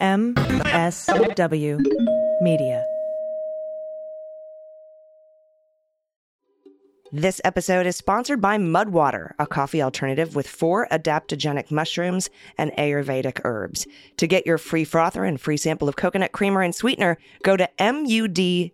[0.00, 1.80] MSW
[2.40, 2.84] Media.
[7.10, 13.40] This episode is sponsored by Mudwater, a coffee alternative with four adaptogenic mushrooms and Ayurvedic
[13.44, 13.86] herbs.
[14.18, 17.68] To get your free frother and free sample of coconut creamer and sweetener, go to
[17.78, 18.70] mudwtr.com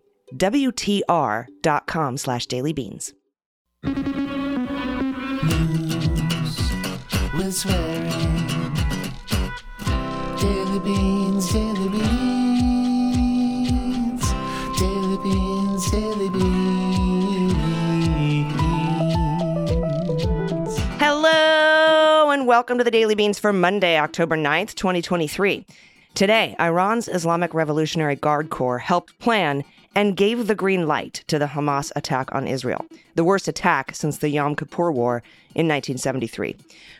[2.17, 3.13] slash dailybeans.
[7.37, 8.05] with swearing.
[8.05, 8.14] Daily
[10.85, 12.61] beans, daily beans,
[14.77, 17.55] daily beans, daily beans.
[20.99, 25.65] Hello and welcome to the Daily Beans for Monday, October 9th, 2023.
[26.13, 29.63] Today, Iran's Islamic Revolutionary Guard Corps helped plan
[29.95, 32.85] and gave the green light to the Hamas attack on Israel,
[33.15, 35.23] the worst attack since the Yom Kippur War
[35.55, 36.55] in 1973.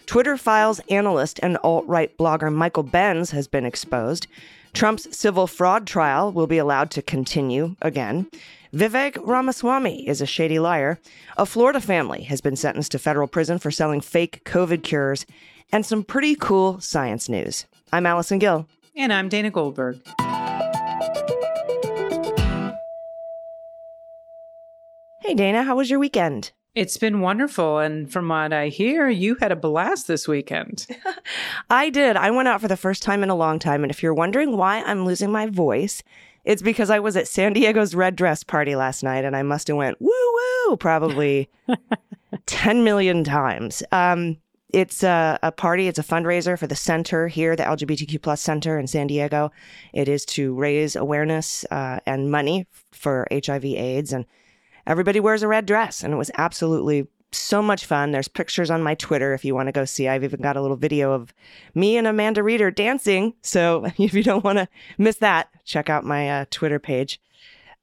[0.05, 4.27] Twitter files analyst and alt right blogger Michael Benz has been exposed.
[4.73, 8.27] Trump's civil fraud trial will be allowed to continue again.
[8.73, 10.99] Vivek Ramaswamy is a shady liar.
[11.37, 15.25] A Florida family has been sentenced to federal prison for selling fake COVID cures,
[15.71, 17.65] and some pretty cool science news.
[17.93, 18.67] I'm Allison Gill.
[18.95, 20.01] And I'm Dana Goldberg.
[25.25, 26.51] Hey, Dana, how was your weekend?
[26.75, 27.79] It's been wonderful.
[27.79, 30.85] And from what I hear, you had a blast this weekend.
[31.71, 32.15] I did.
[32.15, 33.83] I went out for the first time in a long time.
[33.83, 36.03] And if you're wondering why I'm losing my voice,
[36.43, 39.67] it's because I was at San Diego's red dress party last night and I must
[39.67, 40.11] have went woo
[40.67, 41.49] woo probably
[42.45, 43.81] 10 million times.
[43.91, 44.37] Um,
[44.69, 45.87] it's a, a, party.
[45.87, 49.51] It's a fundraiser for the center here, the LGBTQ plus center in San Diego.
[49.91, 54.27] It is to raise awareness uh, and money for HIV AIDS and
[54.87, 58.11] everybody wears a red dress and it was absolutely so much fun.
[58.11, 60.07] There's pictures on my Twitter if you want to go see.
[60.07, 61.33] I've even got a little video of
[61.73, 63.33] me and Amanda Reeder dancing.
[63.41, 67.19] So if you don't want to miss that, check out my uh, Twitter page.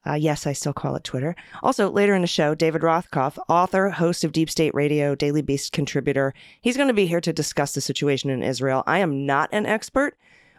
[0.05, 1.37] Uh, yes, I still call it Twitter.
[1.63, 5.73] Also, later in the show, David Rothkopf, author, host of Deep State Radio, Daily Beast
[5.73, 8.83] contributor, he's going to be here to discuss the situation in Israel.
[8.85, 10.17] I am not an expert,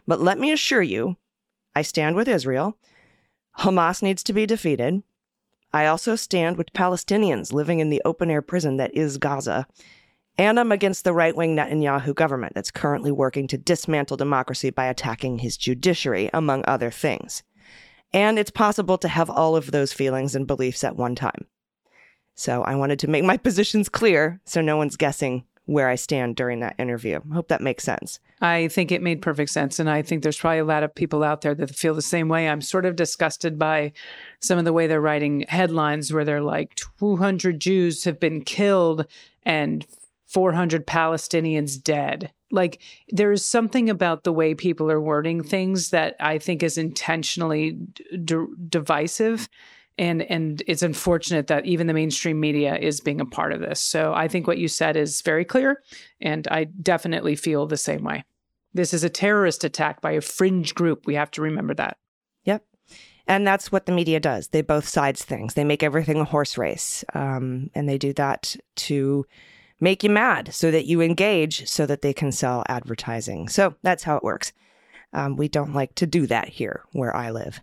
[0.07, 1.17] but let me assure you,
[1.75, 2.77] I stand with Israel.
[3.59, 5.03] Hamas needs to be defeated.
[5.73, 9.65] I also stand with Palestinians living in the open air prison that is Gaza.
[10.37, 14.85] And I'm against the right wing Netanyahu government that's currently working to dismantle democracy by
[14.85, 17.43] attacking his judiciary, among other things.
[18.13, 21.47] And it's possible to have all of those feelings and beliefs at one time.
[22.35, 26.35] So I wanted to make my positions clear so no one's guessing where I stand
[26.35, 27.19] during that interview.
[27.31, 28.19] Hope that makes sense.
[28.41, 29.79] I think it made perfect sense.
[29.79, 32.27] And I think there's probably a lot of people out there that feel the same
[32.27, 32.49] way.
[32.49, 33.93] I'm sort of disgusted by
[34.41, 39.05] some of the way they're writing headlines where they're like 200 Jews have been killed
[39.43, 39.85] and
[40.27, 42.31] 400 Palestinians dead.
[42.51, 46.77] Like there is something about the way people are wording things that I think is
[46.77, 49.47] intentionally d- divisive
[49.97, 53.79] and and it's unfortunate that even the mainstream media is being a part of this.
[53.79, 55.81] So i think what you said is very clear
[56.21, 58.23] and i definitely feel the same way.
[58.73, 61.05] This is a terrorist attack by a fringe group.
[61.05, 61.97] We have to remember that.
[62.43, 62.65] Yep.
[63.27, 64.47] And that's what the media does.
[64.47, 65.53] They both sides things.
[65.53, 69.25] They make everything a horse race um, and they do that to
[69.79, 73.47] make you mad so that you engage so that they can sell advertising.
[73.47, 74.53] So that's how it works.
[75.13, 77.61] Um, we don't like to do that here where i live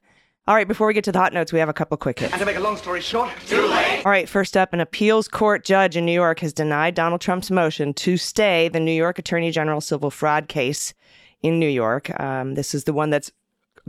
[0.51, 2.33] all right, before we get to the hot notes, we have a couple quick hits.
[2.33, 4.03] And to make a long story short, too late.
[4.05, 7.53] All right, first up, an appeals court judge in New York has denied Donald Trump's
[7.53, 10.93] motion to stay the New York Attorney General civil fraud case
[11.41, 12.19] in New York.
[12.19, 13.31] Um, this is the one that's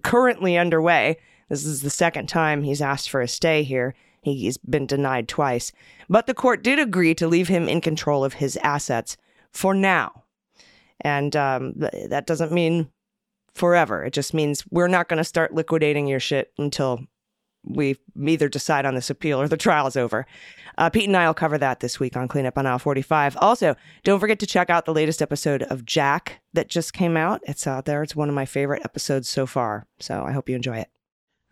[0.04, 1.18] currently underway.
[1.50, 3.96] This is the second time he's asked for a stay here.
[4.22, 5.72] He's been denied twice.
[6.10, 9.18] But the court did agree to leave him in control of his assets
[9.50, 10.26] for now.
[11.00, 11.74] And um,
[12.10, 12.92] that doesn't mean
[13.56, 14.04] forever.
[14.04, 17.02] It just means we're not going to start liquidating your shit until
[17.64, 20.26] we either decide on this appeal or the trial is over.
[20.78, 23.38] Uh, Pete and I will cover that this week on Cleanup on Aisle 45.
[23.38, 27.42] Also, don't forget to check out the latest episode of Jack that just came out.
[27.44, 28.02] It's out there.
[28.04, 29.86] It's one of my favorite episodes so far.
[30.00, 30.90] So I hope you enjoy it.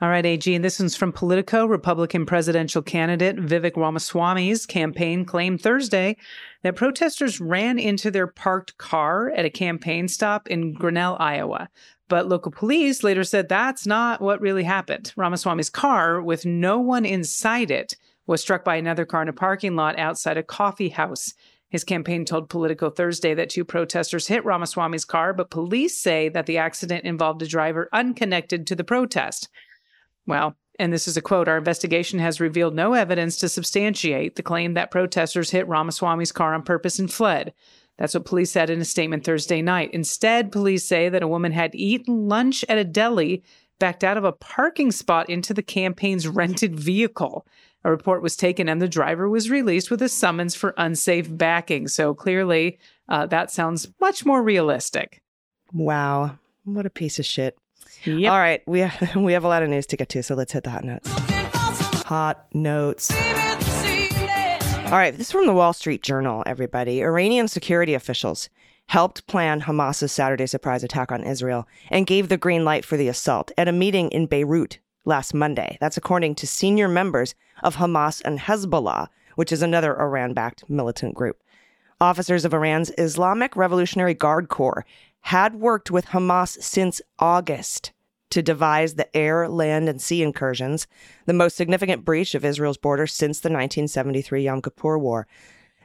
[0.01, 1.65] All right, AG, and this one's from Politico.
[1.65, 6.15] Republican presidential candidate Vivek Ramaswamy's campaign claimed Thursday
[6.63, 11.67] that protesters ran into their parked car at a campaign stop in Grinnell, Iowa.
[12.07, 15.11] But local police later said that's not what really happened.
[15.17, 19.75] Ramaswamy's car, with no one inside it, was struck by another car in a parking
[19.75, 21.33] lot outside a coffee house.
[21.67, 26.45] His campaign told Politico Thursday that two protesters hit Ramaswamy's car, but police say that
[26.45, 29.49] the accident involved a driver unconnected to the protest.
[30.29, 34.43] Well, and this is a quote Our investigation has revealed no evidence to substantiate the
[34.43, 37.51] claim that protesters hit Ramaswamy's car on purpose and fled.
[37.97, 39.89] That's what police said in a statement Thursday night.
[39.91, 43.43] Instead, police say that a woman had eaten lunch at a deli,
[43.79, 47.47] backed out of a parking spot into the campaign's rented vehicle.
[47.83, 51.87] A report was taken and the driver was released with a summons for unsafe backing.
[51.87, 52.77] So clearly,
[53.09, 55.23] uh, that sounds much more realistic.
[55.73, 56.37] Wow.
[56.65, 57.57] What a piece of shit.
[58.05, 58.31] Yep.
[58.31, 60.51] All right, we have, we have a lot of news to get to, so let's
[60.51, 61.09] hit the hot notes.
[62.03, 63.11] Hot notes.
[63.11, 67.01] All right, this is from the Wall Street Journal, everybody.
[67.03, 68.49] Iranian security officials
[68.87, 73.07] helped plan Hamas's Saturday surprise attack on Israel and gave the green light for the
[73.07, 75.77] assault at a meeting in Beirut last Monday.
[75.79, 81.13] That's according to senior members of Hamas and Hezbollah, which is another Iran backed militant
[81.13, 81.37] group.
[82.01, 84.85] Officers of Iran's Islamic Revolutionary Guard Corps
[85.21, 87.91] had worked with Hamas since August
[88.29, 90.87] to devise the air, land, and sea incursions,
[91.25, 95.27] the most significant breach of Israel's border since the 1973 Yom Kippur War.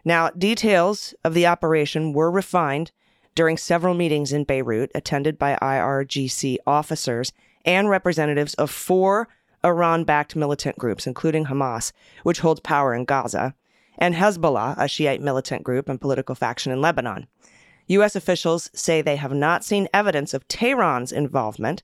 [0.04, 2.92] Now, details of the operation were refined
[3.34, 7.32] during several meetings in Beirut, attended by IRGC officers
[7.64, 9.28] and representatives of four
[9.64, 11.92] Iran backed militant groups, including Hamas,
[12.22, 13.54] which holds power in Gaza,
[13.98, 17.26] and Hezbollah, a Shiite militant group and political faction in Lebanon.
[17.88, 18.16] U.S.
[18.16, 21.82] officials say they have not seen evidence of Tehran's involvement.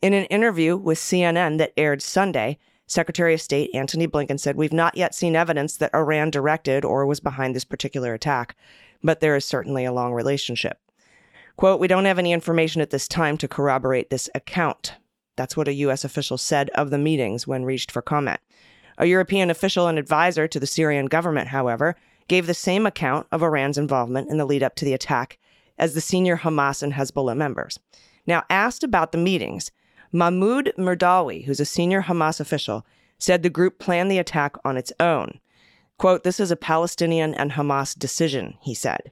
[0.00, 4.72] In an interview with CNN that aired Sunday, Secretary of State Antony Blinken said, We've
[4.72, 8.56] not yet seen evidence that Iran directed or was behind this particular attack,
[9.02, 10.78] but there is certainly a long relationship.
[11.56, 14.94] Quote, We don't have any information at this time to corroborate this account.
[15.36, 16.04] That's what a U.S.
[16.04, 18.40] official said of the meetings when reached for comment.
[18.98, 21.96] A European official and advisor to the Syrian government, however,
[22.28, 25.38] gave the same account of Iran's involvement in the lead up to the attack
[25.78, 27.78] as the senior Hamas and Hezbollah members.
[28.26, 29.70] Now, asked about the meetings,
[30.12, 32.86] Mahmoud Mirdawi, who's a senior Hamas official,
[33.18, 35.40] said the group planned the attack on its own.
[35.98, 39.10] Quote, This is a Palestinian and Hamas decision, he said.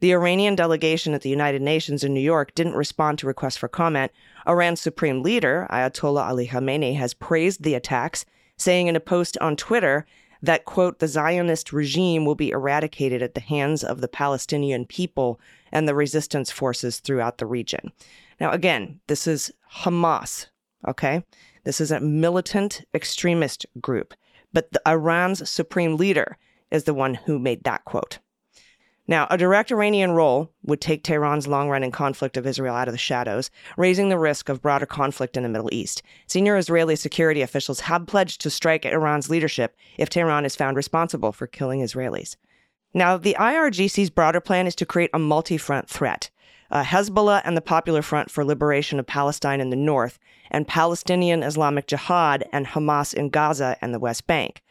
[0.00, 3.68] The Iranian delegation at the United Nations in New York didn't respond to requests for
[3.68, 4.12] comment.
[4.46, 8.24] Iran's supreme leader, Ayatollah Ali Khamenei, has praised the attacks,
[8.56, 10.06] saying in a post on Twitter
[10.42, 15.40] that, quote, the Zionist regime will be eradicated at the hands of the Palestinian people
[15.72, 17.92] and the resistance forces throughout the region.
[18.40, 19.52] Now, again, this is
[19.82, 20.46] Hamas,
[20.88, 21.24] okay?
[21.64, 24.14] This is a militant extremist group,
[24.52, 26.38] but the, Iran's supreme leader
[26.70, 28.18] is the one who made that quote.
[29.10, 32.94] Now, a direct Iranian role would take Tehran's long running conflict of Israel out of
[32.94, 36.00] the shadows, raising the risk of broader conflict in the Middle East.
[36.28, 40.76] Senior Israeli security officials have pledged to strike at Iran's leadership if Tehran is found
[40.76, 42.36] responsible for killing Israelis.
[42.94, 46.30] Now, the IRGC's broader plan is to create a multi front threat.
[46.70, 50.20] Uh, Hezbollah and the Popular Front for Liberation of Palestine in the north,
[50.52, 54.62] and Palestinian Islamic Jihad and Hamas in Gaza and the West Bank.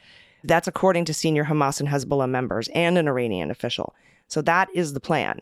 [0.46, 3.94] That's according to senior Hamas and Hezbollah members and an Iranian official.
[4.30, 5.42] So that is the plan.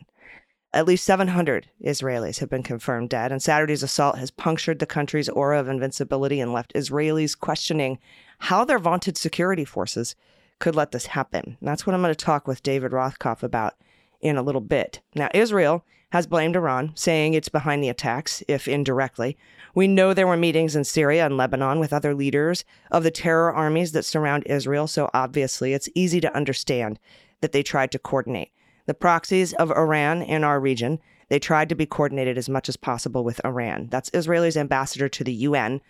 [0.73, 5.29] At least 700 Israelis have been confirmed dead, and Saturday's assault has punctured the country's
[5.29, 7.99] aura of invincibility and left Israelis questioning
[8.39, 10.15] how their vaunted security forces
[10.59, 11.57] could let this happen.
[11.59, 13.75] And that's what I'm going to talk with David Rothkopf about
[14.21, 15.01] in a little bit.
[15.15, 19.37] Now, Israel has blamed Iran, saying it's behind the attacks, if indirectly.
[19.75, 23.53] We know there were meetings in Syria and Lebanon with other leaders of the terror
[23.53, 26.99] armies that surround Israel, so obviously it's easy to understand
[27.41, 28.51] that they tried to coordinate.
[28.87, 30.99] The proxies of Iran in our region,
[31.29, 33.89] they tried to be coordinated as much as possible with Iran.
[33.91, 35.81] That's Israel's ambassador to the UN,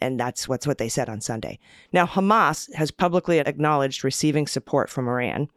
[0.00, 1.58] and that's what's what they said on Sunday.
[1.92, 5.48] Now, Hamas has publicly acknowledged receiving support from Iran.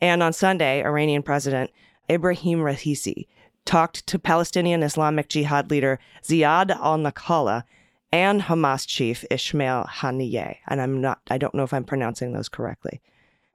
[0.00, 1.70] And on Sunday, Iranian President
[2.08, 3.26] Ibrahim Raisi
[3.64, 7.64] talked to Palestinian Islamic Jihad leader Ziyad al-Nakhalah
[8.12, 10.56] and Hamas chief Ismail Haniyeh.
[10.68, 13.02] And I'm not I don't know if I'm pronouncing those correctly.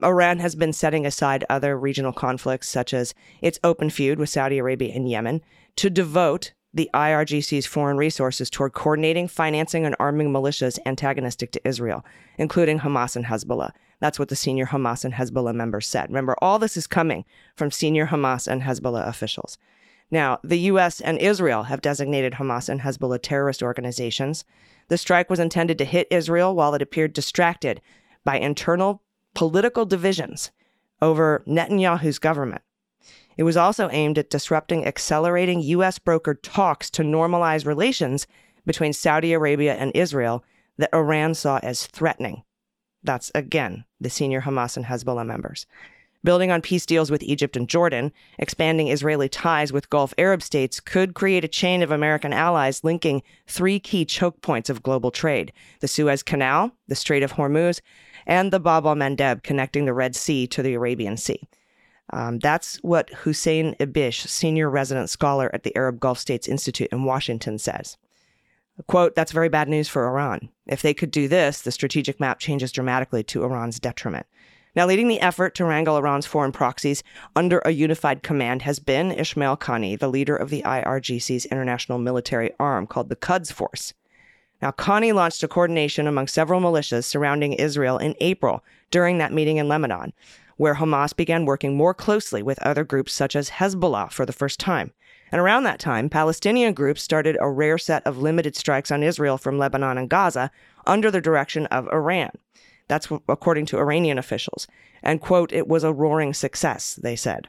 [0.04, 4.58] Iran has been setting aside other regional conflicts, such as its open feud with Saudi
[4.58, 5.40] Arabia and Yemen,
[5.76, 12.04] to devote the IRGC's foreign resources toward coordinating, financing, and arming militias antagonistic to Israel,
[12.36, 13.70] including Hamas and Hezbollah.
[14.00, 16.08] That's what the senior Hamas and Hezbollah members said.
[16.08, 19.56] Remember, all this is coming from senior Hamas and Hezbollah officials.
[20.10, 21.00] Now, the U.S.
[21.00, 24.44] and Israel have designated Hamas and Hezbollah terrorist organizations.
[24.88, 27.80] The strike was intended to hit Israel while it appeared distracted
[28.24, 29.00] by internal
[29.34, 30.50] political divisions
[31.02, 32.62] over Netanyahu's government.
[33.36, 35.98] It was also aimed at disrupting accelerating U.S.
[35.98, 38.26] brokered talks to normalize relations
[38.64, 40.44] between Saudi Arabia and Israel
[40.78, 42.42] that Iran saw as threatening.
[43.02, 45.66] That's again the senior Hamas and Hezbollah members.
[46.22, 50.80] Building on peace deals with Egypt and Jordan, expanding Israeli ties with Gulf Arab states
[50.80, 55.52] could create a chain of American allies linking three key choke points of global trade
[55.80, 57.82] the Suez Canal, the Strait of Hormuz,
[58.26, 61.48] and the Bab al Mandeb connecting the Red Sea to the Arabian Sea.
[62.12, 67.04] Um, that's what Hussein Ibish, senior resident scholar at the Arab Gulf States Institute in
[67.04, 67.96] Washington, says.
[68.88, 70.48] Quote, that's very bad news for Iran.
[70.66, 74.26] If they could do this, the strategic map changes dramatically to Iran's detriment.
[74.76, 77.04] Now, leading the effort to wrangle Iran's foreign proxies
[77.36, 82.50] under a unified command has been Ismail Qani, the leader of the IRGC's international military
[82.58, 83.94] arm called the Quds Force.
[84.64, 89.58] Now, Qani launched a coordination among several militias surrounding Israel in April during that meeting
[89.58, 90.14] in Lebanon,
[90.56, 94.58] where Hamas began working more closely with other groups such as Hezbollah for the first
[94.58, 94.94] time.
[95.30, 99.36] And around that time, Palestinian groups started a rare set of limited strikes on Israel
[99.36, 100.50] from Lebanon and Gaza
[100.86, 102.30] under the direction of Iran.
[102.88, 104.66] That's according to Iranian officials.
[105.02, 107.48] And, quote, it was a roaring success, they said.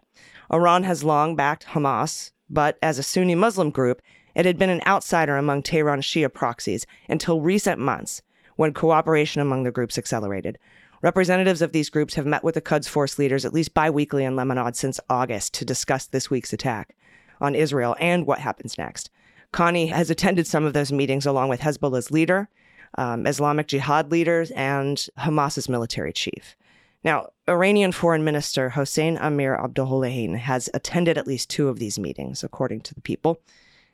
[0.52, 4.02] Iran has long backed Hamas, but as a Sunni Muslim group,
[4.36, 8.22] it had been an outsider among Tehran Shia proxies until recent months,
[8.56, 10.58] when cooperation among the groups accelerated.
[11.02, 14.36] Representatives of these groups have met with the Quds Force leaders at least biweekly in
[14.36, 16.96] Lebanon since August to discuss this week's attack
[17.42, 19.10] on Israel and what happens next.
[19.54, 22.50] Qani has attended some of those meetings along with Hezbollah's leader,
[22.98, 26.56] um, Islamic Jihad leaders, and Hamas's military chief.
[27.04, 32.44] Now, Iranian Foreign Minister Hossein Amir Abdollahian has attended at least two of these meetings,
[32.44, 33.40] according to the people.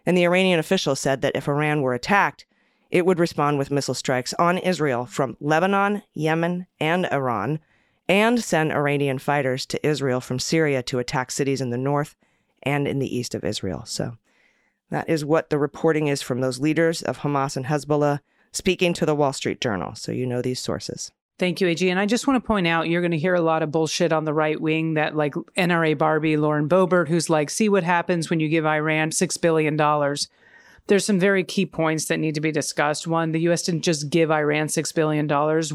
[0.06, 2.46] And the Iranian official said that if Iran were attacked,
[2.90, 7.60] it would respond with missile strikes on Israel from Lebanon, Yemen, and Iran,
[8.08, 12.16] and send Iranian fighters to Israel from Syria to attack cities in the north
[12.64, 13.84] and in the east of Israel.
[13.86, 14.18] So
[14.90, 18.20] that is what the reporting is from those leaders of Hamas and Hezbollah
[18.52, 19.96] speaking to the Wall Street Journal.
[19.96, 21.12] So you know these sources.
[21.42, 21.90] Thank you, AG.
[21.90, 24.14] And I just want to point out you're going to hear a lot of bullshit
[24.14, 28.30] on the right wing that, like NRA Barbie, Lauren Boebert, who's like, see what happens
[28.30, 29.76] when you give Iran $6 billion
[30.88, 33.08] there's some very key points that need to be discussed.
[33.08, 33.64] One, the U.S.
[33.64, 35.28] didn't just give Iran $6 billion.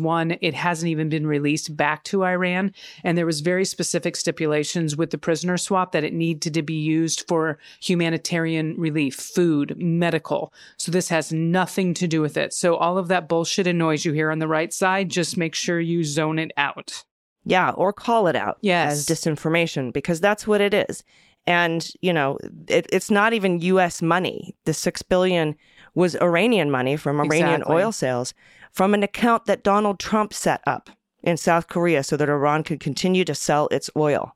[0.03, 2.73] One, it hasn't even been released back to Iran.
[3.05, 6.75] And there was very specific stipulations with the prisoner swap that it needed to be
[6.75, 10.53] used for humanitarian relief, food, medical.
[10.77, 12.53] So this has nothing to do with it.
[12.53, 15.55] So all of that bullshit and noise you hear on the right side, just make
[15.55, 17.05] sure you zone it out.
[17.45, 18.93] Yeah, or call it out yes.
[18.93, 21.05] as disinformation because that's what it is.
[21.47, 22.39] And, you know,
[22.69, 24.55] it, it's not even US money.
[24.65, 25.55] The 6 billion
[25.95, 27.77] was Iranian money from Iranian Exactly.
[27.77, 28.35] oil sales
[28.73, 30.91] from an account that Donald Trump set up
[31.23, 34.35] in South Korea so that Iran could continue to sell its oil.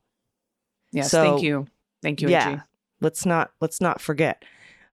[0.93, 1.67] Yes, So- thank you.
[2.03, 2.61] Thank you, yeah.
[3.03, 4.43] Let's not let's not forget.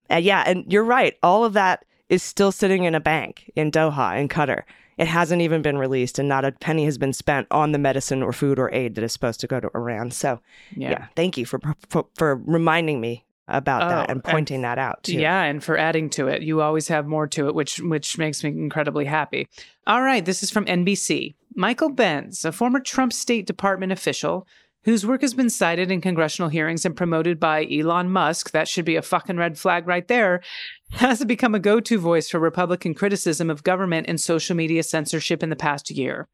[0.10, 1.16] And yeah, and you're right.
[1.24, 4.64] All of that is still sitting in a bank in Doha in Qatar.
[4.98, 8.24] It hasn't even been released and not a penny has been spent on the medicine
[8.24, 10.12] or food or aid that is supposed to go to Iran.
[10.12, 10.40] So,
[10.76, 10.90] Yeah.
[10.92, 14.78] yeah, thank you for, for for reminding me about Oh, that and and- pointing that
[14.78, 15.14] out too.
[15.20, 18.44] Yeah, and for adding to it, you always have more to it, which which makes
[18.44, 19.48] me incredibly happy.
[19.86, 21.36] All right, this is from NBC.
[21.56, 24.46] Michael Benz, a former Trump State Department official
[24.88, 28.86] whose work has been cited in congressional hearings and promoted by Elon Musk, that should
[28.86, 30.42] be a fucking red flag right there,
[30.92, 35.50] has become a go-to voice for Republican criticism of government and social media censorship in
[35.50, 36.30] the past year.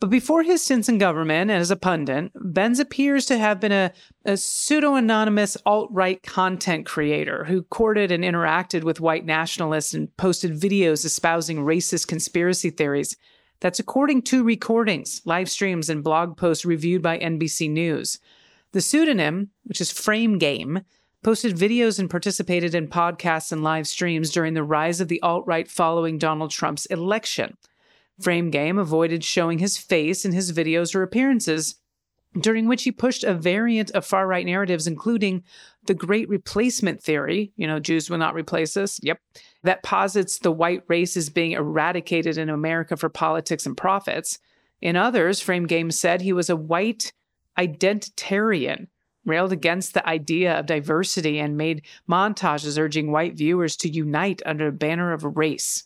[0.00, 3.72] But before his stints in government and as a pundit, Benz appears to have been
[3.72, 3.92] a,
[4.24, 10.16] a pseudo anonymous alt right content creator who courted and interacted with white nationalists and
[10.16, 13.18] posted videos espousing racist conspiracy theories.
[13.62, 18.18] That's according to recordings, live streams, and blog posts reviewed by NBC News.
[18.72, 20.80] The pseudonym, which is Frame Game,
[21.22, 25.46] posted videos and participated in podcasts and live streams during the rise of the alt
[25.46, 27.56] right following Donald Trump's election.
[28.20, 31.76] Frame Game avoided showing his face in his videos or appearances,
[32.40, 35.42] during which he pushed a variant of far right narratives, including
[35.86, 38.98] the Great Replacement Theory, you know, Jews will not replace us.
[39.02, 39.20] Yep.
[39.64, 44.38] That posits the white race is being eradicated in America for politics and profits.
[44.80, 47.12] In others, Frame Game said he was a white
[47.58, 48.86] identitarian,
[49.24, 54.68] railed against the idea of diversity, and made montages urging white viewers to unite under
[54.68, 55.84] a banner of race.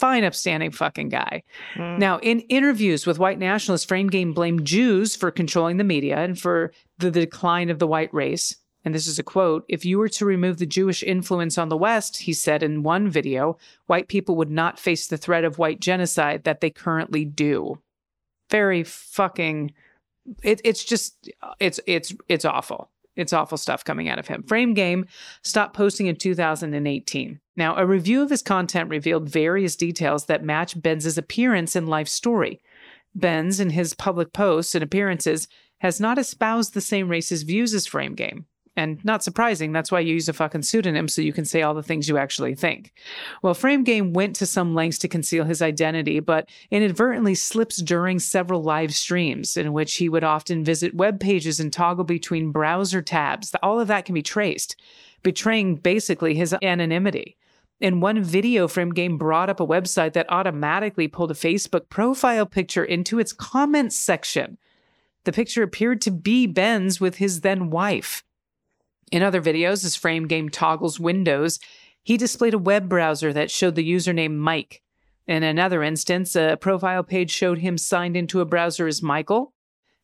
[0.00, 1.42] Fine, upstanding fucking guy.
[1.74, 1.98] Mm.
[1.98, 6.40] Now, in interviews with white nationalists, Frame Game blamed Jews for controlling the media and
[6.40, 8.56] for the decline of the white race.
[8.82, 11.76] And this is a quote If you were to remove the Jewish influence on the
[11.76, 15.80] West, he said in one video, white people would not face the threat of white
[15.80, 17.78] genocide that they currently do.
[18.48, 19.74] Very fucking.
[20.42, 22.88] It, it's just it's it's it's awful.
[23.16, 24.44] It's awful stuff coming out of him.
[24.44, 25.04] Frame Game
[25.42, 27.38] stopped posting in 2018.
[27.60, 32.08] Now, a review of his content revealed various details that match Benz's appearance and life
[32.08, 32.62] story.
[33.14, 35.46] Benz, in his public posts and appearances,
[35.80, 38.46] has not espoused the same racist views as Frame Game.
[38.78, 41.74] And not surprising, that's why you use a fucking pseudonym so you can say all
[41.74, 42.94] the things you actually think.
[43.42, 48.20] Well, Frame Game went to some lengths to conceal his identity, but inadvertently slips during
[48.20, 53.02] several live streams in which he would often visit web pages and toggle between browser
[53.02, 53.54] tabs.
[53.62, 54.80] All of that can be traced,
[55.22, 57.36] betraying basically his anonymity.
[57.80, 62.44] In one video, Frame Game brought up a website that automatically pulled a Facebook profile
[62.44, 64.58] picture into its comments section.
[65.24, 68.22] The picture appeared to be Benz with his then wife.
[69.10, 71.58] In other videos, as Frame Game toggles windows,
[72.02, 74.82] he displayed a web browser that showed the username Mike.
[75.26, 79.54] In another instance, a profile page showed him signed into a browser as Michael.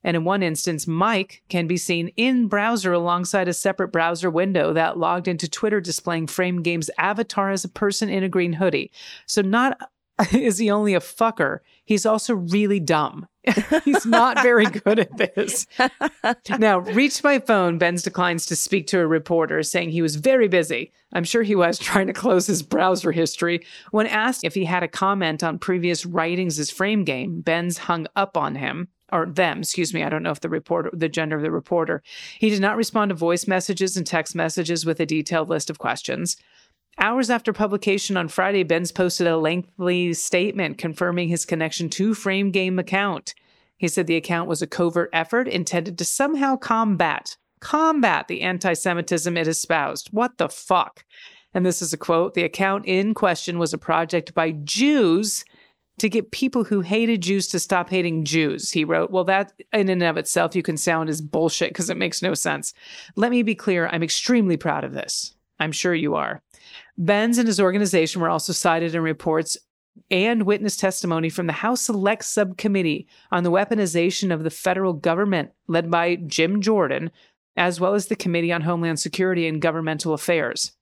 [0.03, 4.73] And in one instance, Mike can be seen in browser alongside a separate browser window
[4.73, 8.91] that logged into Twitter displaying Frame Game's avatar as a person in a green hoodie.
[9.25, 9.79] So not
[10.33, 13.27] is he only a fucker, he's also really dumb.
[13.85, 15.67] he's not very good at this.
[16.59, 20.47] now, reached my phone, Benz declines to speak to a reporter, saying he was very
[20.47, 20.91] busy.
[21.13, 23.65] I'm sure he was trying to close his browser history.
[23.91, 28.07] When asked if he had a comment on previous writings as frame game, Benz hung
[28.15, 30.03] up on him or them, excuse me.
[30.03, 32.01] I don't know if the reporter, the gender of the reporter.
[32.39, 35.79] He did not respond to voice messages and text messages with a detailed list of
[35.79, 36.37] questions.
[36.99, 42.49] Hours after publication on Friday, Benz posted a lengthy statement confirming his connection to Frame
[42.51, 43.35] Game account.
[43.77, 49.35] He said the account was a covert effort intended to somehow combat combat the anti-Semitism
[49.37, 50.09] it espoused.
[50.11, 51.03] What the fuck?
[51.53, 55.43] And this is a quote: "The account in question was a project by Jews."
[55.99, 59.09] To get people who hated Jews to stop hating Jews, he wrote.
[59.09, 62.35] Well, that in and of itself you can sound as bullshit because it makes no
[62.35, 62.73] sense.
[63.15, 65.33] Let me be clear, I'm extremely proud of this.
[65.59, 66.41] I'm sure you are.
[66.99, 69.57] Benz and his organization were also cited in reports
[70.11, 75.51] and witness testimony from the House Select Subcommittee on the Weaponization of the Federal Government,
[75.67, 77.11] led by Jim Jordan,
[77.55, 80.73] as well as the Committee on Homeland Security and Governmental Affairs.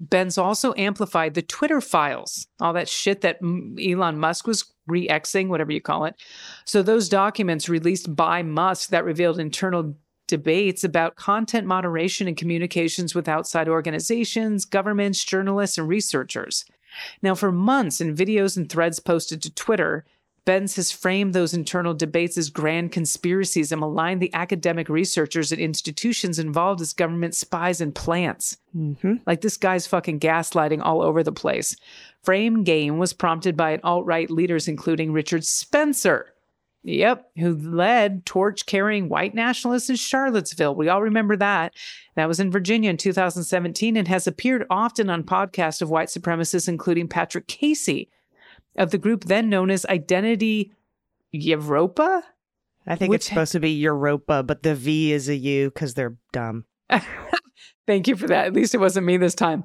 [0.00, 5.48] Benz also amplified the Twitter files, all that shit that Elon Musk was re exing,
[5.48, 6.16] whatever you call it.
[6.64, 9.94] So, those documents released by Musk that revealed internal
[10.26, 16.64] debates about content moderation and communications with outside organizations, governments, journalists, and researchers.
[17.22, 20.04] Now, for months in videos and threads posted to Twitter,
[20.44, 25.60] Benz has framed those internal debates as grand conspiracies and maligned the academic researchers and
[25.60, 28.56] institutions involved as government spies and plants.
[28.76, 29.16] Mm-hmm.
[29.24, 31.76] Like this guy's fucking gaslighting all over the place.
[32.24, 36.32] Frame Game was prompted by alt right leaders, including Richard Spencer,
[36.84, 40.74] Yep, who led torch carrying white nationalists in Charlottesville.
[40.74, 41.74] We all remember that.
[42.16, 46.68] That was in Virginia in 2017 and has appeared often on podcasts of white supremacists,
[46.68, 48.10] including Patrick Casey
[48.76, 50.72] of the group then known as Identity
[51.30, 52.22] Europa.
[52.86, 56.16] I think it's supposed to be Europa, but the V is a U because they're
[56.32, 56.64] dumb.
[57.86, 58.46] Thank you for that.
[58.46, 59.64] At least it wasn't me this time.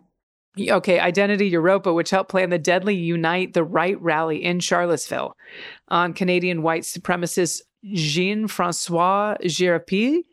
[0.59, 5.35] Okay, Identity Europa, which helped plan the deadly Unite the Right rally in Charlottesville
[5.87, 10.23] on Canadian white supremacist Jean Francois Gariépy.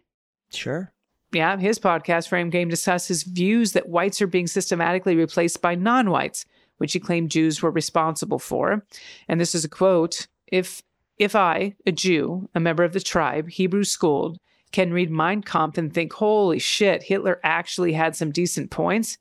[0.51, 0.93] Sure.
[1.33, 5.75] Yeah, his podcast, Frame Game, discussed his views that whites are being systematically replaced by
[5.75, 6.47] non whites,
[6.79, 8.85] which he claimed Jews were responsible for.
[9.29, 10.83] And this is a quote If
[11.19, 14.39] if I, a Jew, a member of the tribe, Hebrew schooled,
[14.73, 19.19] can read Mein Kampf and think, holy shit, Hitler actually had some decent points,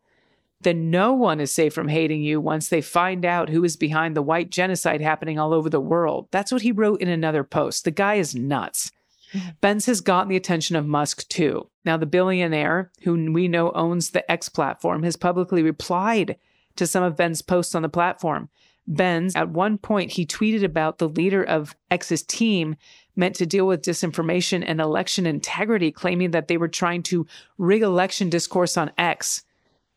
[0.61, 4.15] then no one is safe from hating you once they find out who is behind
[4.15, 6.27] the white genocide happening all over the world.
[6.31, 7.83] That's what he wrote in another post.
[7.85, 8.91] The guy is nuts.
[9.33, 9.49] Mm-hmm.
[9.61, 11.69] Benz has gotten the attention of Musk too.
[11.85, 16.37] Now, the billionaire, who we know owns the X platform, has publicly replied
[16.75, 18.49] to some of Benz posts on the platform.
[18.85, 22.75] Benz, at one point, he tweeted about the leader of X's team
[23.15, 27.25] meant to deal with disinformation and election integrity, claiming that they were trying to
[27.57, 29.43] rig election discourse on X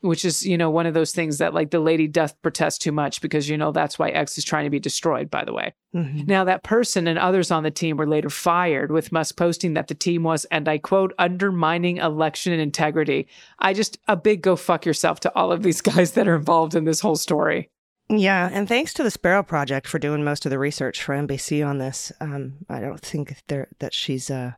[0.00, 2.92] which is you know one of those things that like the lady doth protest too
[2.92, 5.74] much because you know that's why x is trying to be destroyed by the way
[5.94, 6.26] Mhm.
[6.28, 9.88] now that person and others on the team were later fired with musk posting that
[9.88, 13.26] the team was and i quote undermining election integrity
[13.60, 16.74] i just a big go fuck yourself to all of these guys that are involved
[16.74, 17.70] in this whole story
[18.08, 21.66] Yeah, and thanks to the Sparrow Project for doing most of the research for NBC
[21.66, 22.12] on this.
[22.20, 24.52] Um, I don't think there that she's uh,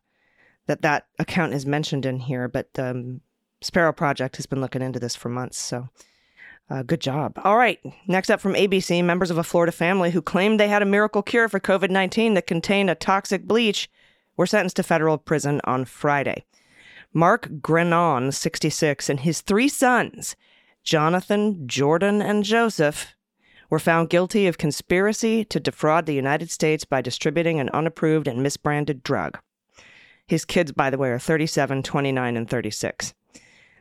[0.67, 3.23] that that account is mentioned in here, but um,
[3.61, 5.59] Sparrow Project has been looking into this for months.
[5.59, 5.89] So,
[6.71, 7.39] uh, good job.
[7.45, 10.83] All right, next up from ABC, members of a Florida family who claimed they had
[10.83, 13.89] a miracle cure for COVID nineteen that contained a toxic bleach
[14.37, 16.45] were sentenced to federal prison on Friday.
[17.13, 20.37] Mark Grenon, 66, and his three sons,
[20.85, 23.15] Jonathan, Jordan, and Joseph,
[23.71, 28.45] were found guilty of conspiracy to defraud the United States by distributing an unapproved and
[28.45, 29.39] misbranded drug.
[30.27, 33.15] His kids, by the way, are 37, 29, and 36.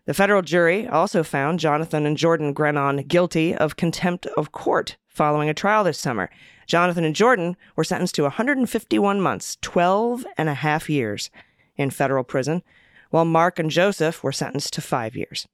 [0.07, 5.49] The federal jury also found Jonathan and Jordan Grenon guilty of contempt of court following
[5.49, 6.29] a trial this summer.
[6.65, 11.29] Jonathan and Jordan were sentenced to 151 months, 12 and a half years
[11.75, 12.63] in federal prison,
[13.09, 15.45] while Mark and Joseph were sentenced to five years.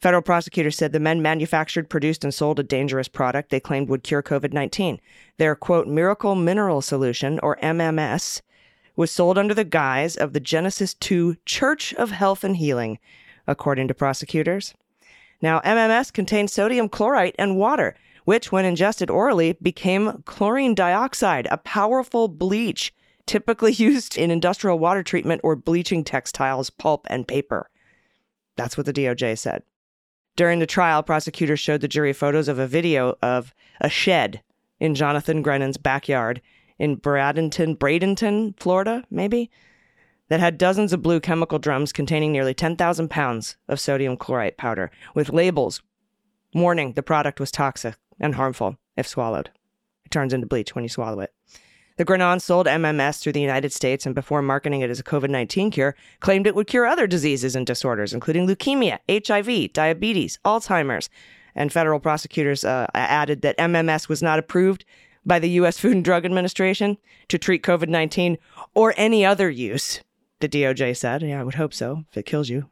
[0.00, 4.02] Federal prosecutors said the men manufactured, produced, and sold a dangerous product they claimed would
[4.02, 5.02] cure COVID 19.
[5.36, 8.40] Their, quote, miracle mineral solution, or MMS,
[8.96, 12.98] was sold under the guise of the Genesis 2 Church of Health and Healing,
[13.46, 14.74] according to prosecutors.
[15.42, 21.58] Now, MMS contains sodium chlorite and water, which, when ingested orally, became chlorine dioxide, a
[21.58, 22.92] powerful bleach
[23.26, 27.70] typically used in industrial water treatment or bleaching textiles, pulp, and paper.
[28.56, 29.62] That's what the DOJ said.
[30.36, 34.42] During the trial, prosecutors showed the jury photos of a video of a shed
[34.78, 36.42] in Jonathan Grenon's backyard
[36.78, 39.50] in Bradenton, Bradenton, Florida, maybe,
[40.28, 44.90] that had dozens of blue chemical drums containing nearly 10,000 pounds of sodium chlorite powder
[45.14, 45.82] with labels
[46.54, 49.50] warning the product was toxic and harmful if swallowed.
[50.04, 51.32] It turns into bleach when you swallow it.
[51.96, 55.30] The Grenon sold MMS through the United States and before marketing it as a COVID
[55.30, 61.08] 19 cure, claimed it would cure other diseases and disorders, including leukemia, HIV, diabetes, Alzheimer's.
[61.54, 64.84] And federal prosecutors uh, added that MMS was not approved
[65.24, 65.78] by the U.S.
[65.78, 68.36] Food and Drug Administration to treat COVID 19
[68.74, 70.02] or any other use,
[70.40, 71.22] the DOJ said.
[71.22, 72.68] Yeah, I would hope so, if it kills you.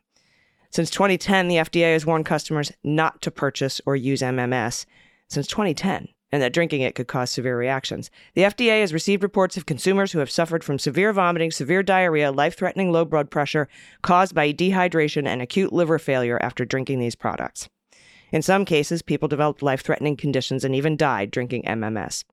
[0.70, 4.86] Since 2010, the FDA has warned customers not to purchase or use MMS.
[5.28, 8.10] Since 2010 and that drinking it could cause severe reactions.
[8.34, 12.32] The FDA has received reports of consumers who have suffered from severe vomiting, severe diarrhea,
[12.32, 13.68] life threatening low blood pressure
[14.02, 17.68] caused by dehydration, and acute liver failure after drinking these products.
[18.32, 22.24] In some cases, people developed life threatening conditions and even died drinking MMS.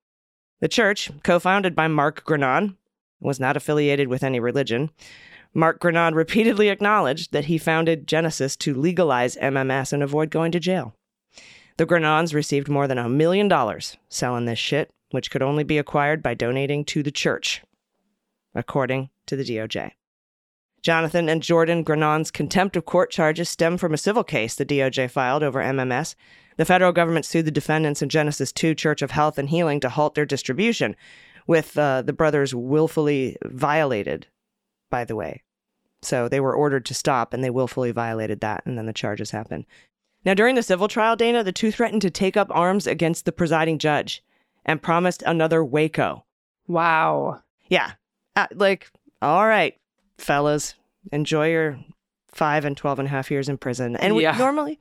[0.60, 2.76] The church, co founded by Mark Grenon,
[3.22, 4.90] was not affiliated with any religion.
[5.54, 10.60] Mark Grenon repeatedly acknowledged that he founded Genesis to legalize MMS and avoid going to
[10.60, 10.94] jail.
[11.78, 15.78] The Grenons received more than a million dollars selling this shit, which could only be
[15.78, 17.62] acquired by donating to the church,
[18.54, 19.92] according to the DOJ.
[20.82, 25.10] Jonathan and Jordan Grenon's contempt of court charges stem from a civil case the DOJ
[25.10, 26.16] filed over MMS.
[26.56, 29.88] The federal government sued the defendants in Genesis 2 Church of Health and Healing to
[29.88, 30.96] halt their distribution,
[31.46, 34.26] with uh, the brothers willfully violated,
[34.90, 35.42] by the way.
[36.02, 39.30] So they were ordered to stop and they willfully violated that, and then the charges
[39.30, 39.66] happened.
[40.24, 43.32] Now, during the civil trial, Dana, the two threatened to take up arms against the
[43.32, 44.22] presiding judge
[44.64, 46.24] and promised another Waco.
[46.68, 47.42] Wow.
[47.68, 47.92] Yeah.
[48.36, 49.76] Uh, like, all right,
[50.18, 50.74] fellas,
[51.10, 51.78] enjoy your
[52.28, 53.96] five and 12 and a half years in prison.
[53.96, 54.78] And we, normally,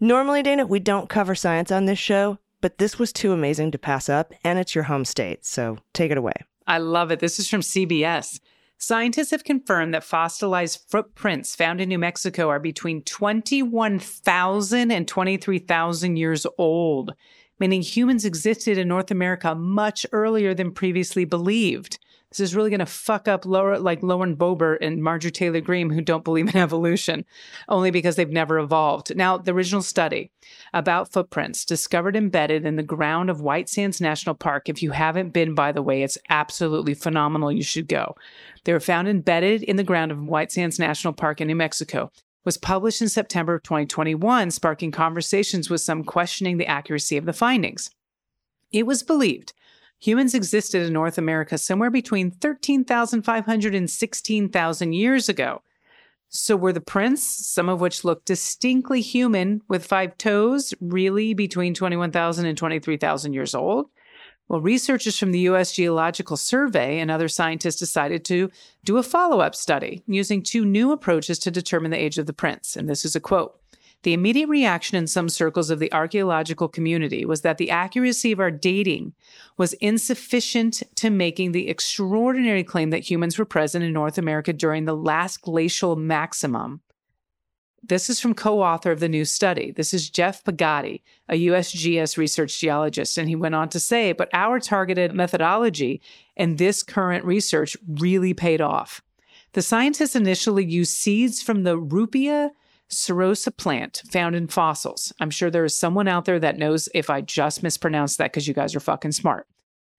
[0.00, 3.78] normally, Dana, we don't cover science on this show, but this was too amazing to
[3.78, 5.44] pass up, and it's your home state.
[5.44, 6.32] So take it away.
[6.66, 7.20] I love it.
[7.20, 8.40] This is from CBS.
[8.78, 16.16] Scientists have confirmed that fossilized footprints found in New Mexico are between 21,000 and 23,000
[16.16, 17.12] years old,
[17.60, 21.98] meaning humans existed in North America much earlier than previously believed.
[22.34, 25.90] This is really going to fuck up Laura, like Lauren Boebert and Marjorie Taylor Greene,
[25.90, 27.24] who don't believe in evolution,
[27.68, 29.14] only because they've never evolved.
[29.14, 30.32] Now, the original study
[30.72, 34.68] about footprints discovered embedded in the ground of White Sands National Park.
[34.68, 37.52] If you haven't been, by the way, it's absolutely phenomenal.
[37.52, 38.16] You should go.
[38.64, 42.10] They were found embedded in the ground of White Sands National Park in New Mexico.
[42.44, 47.32] Was published in September of 2021, sparking conversations with some questioning the accuracy of the
[47.32, 47.90] findings.
[48.72, 49.54] It was believed
[50.00, 55.62] humans existed in North America somewhere between 13,500 and 16,000 years ago.
[56.28, 61.74] So were the prints, some of which look distinctly human with five toes, really between
[61.74, 63.86] 21,000 and 23,000 years old?
[64.48, 65.72] Well, researchers from the U.S.
[65.72, 68.50] Geological Survey and other scientists decided to
[68.84, 72.34] do a follow up study using two new approaches to determine the age of the
[72.34, 72.76] prints.
[72.76, 73.58] And this is a quote
[74.04, 78.38] The immediate reaction in some circles of the archaeological community was that the accuracy of
[78.38, 79.14] our dating
[79.56, 84.84] was insufficient to making the extraordinary claim that humans were present in North America during
[84.84, 86.82] the last glacial maximum.
[87.82, 89.70] This is from co author of the new study.
[89.70, 93.16] This is Jeff Pigati, a USGS research geologist.
[93.16, 96.02] And he went on to say, but our targeted methodology
[96.36, 99.00] and this current research really paid off.
[99.54, 102.50] The scientists initially used seeds from the Ruppia
[102.90, 105.12] cirrhosa plant found in fossils.
[105.20, 108.46] I'm sure there is someone out there that knows if I just mispronounced that because
[108.46, 109.46] you guys are fucking smart.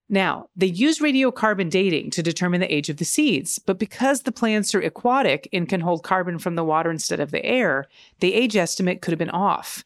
[0.08, 4.32] Now, they use radiocarbon dating to determine the age of the seeds, but because the
[4.32, 7.88] plants are aquatic and can hold carbon from the water instead of the air,
[8.19, 9.84] the age estimate could have been off.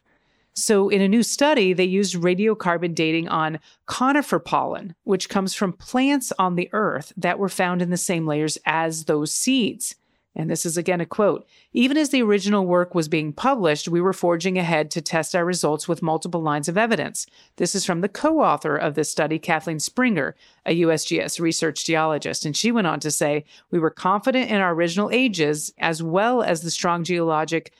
[0.52, 5.72] So, in a new study, they used radiocarbon dating on conifer pollen, which comes from
[5.72, 9.94] plants on the earth that were found in the same layers as those seeds.
[10.36, 14.00] And this is again a quote Even as the original work was being published, we
[14.00, 17.26] were forging ahead to test our results with multiple lines of evidence.
[17.56, 22.46] This is from the co author of this study, Kathleen Springer, a USGS research geologist.
[22.46, 26.42] And she went on to say, We were confident in our original ages, as well
[26.42, 27.72] as the strong geologic,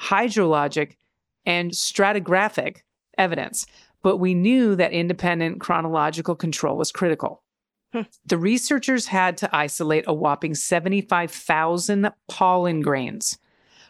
[0.00, 0.96] hydrologic,
[1.46, 2.78] and stratigraphic
[3.16, 3.66] evidence.
[4.02, 7.41] But we knew that independent chronological control was critical.
[8.26, 13.38] The researchers had to isolate a whopping 75,000 pollen grains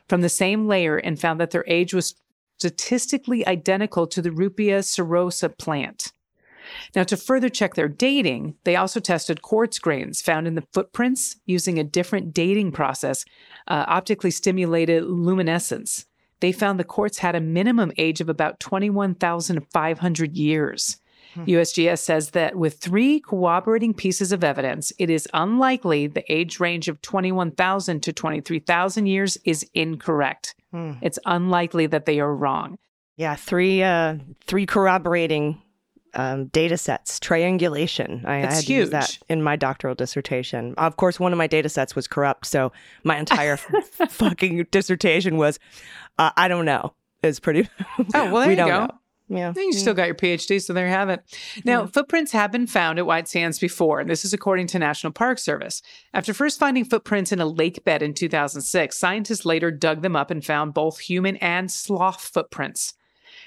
[0.08, 2.14] from the same layer and found that their age was
[2.58, 6.12] statistically identical to the Ruppia cirrhosa plant.
[6.94, 11.36] Now, to further check their dating, they also tested quartz grains found in the footprints
[11.44, 13.24] using a different dating process,
[13.66, 16.06] uh, optically stimulated luminescence.
[16.40, 20.98] They found the quartz had a minimum age of about 21,500 years.
[21.36, 26.88] USGS says that with three corroborating pieces of evidence, it is unlikely the age range
[26.88, 30.54] of 21,000 to 23,000 years is incorrect.
[30.72, 30.92] Hmm.
[31.00, 32.78] It's unlikely that they are wrong.
[33.16, 34.16] Yeah, three uh,
[34.46, 35.60] three corroborating
[36.14, 38.24] um, data sets, triangulation.
[38.26, 40.74] I, I had use that in my doctoral dissertation.
[40.78, 42.72] Of course, one of my data sets was corrupt, so
[43.04, 43.66] my entire f-
[44.10, 45.58] fucking dissertation was,
[46.18, 46.94] uh, I don't know.
[47.22, 47.68] It's pretty.
[47.98, 48.80] Oh, well, there we you don't go.
[48.86, 48.98] know.
[49.32, 49.52] Yeah.
[49.56, 51.22] You still got your PhD, so there you have it.
[51.64, 55.12] Now, footprints have been found at White Sands before, and this is according to National
[55.12, 55.80] Park Service.
[56.12, 60.30] After first finding footprints in a lake bed in 2006, scientists later dug them up
[60.30, 62.94] and found both human and sloth footprints.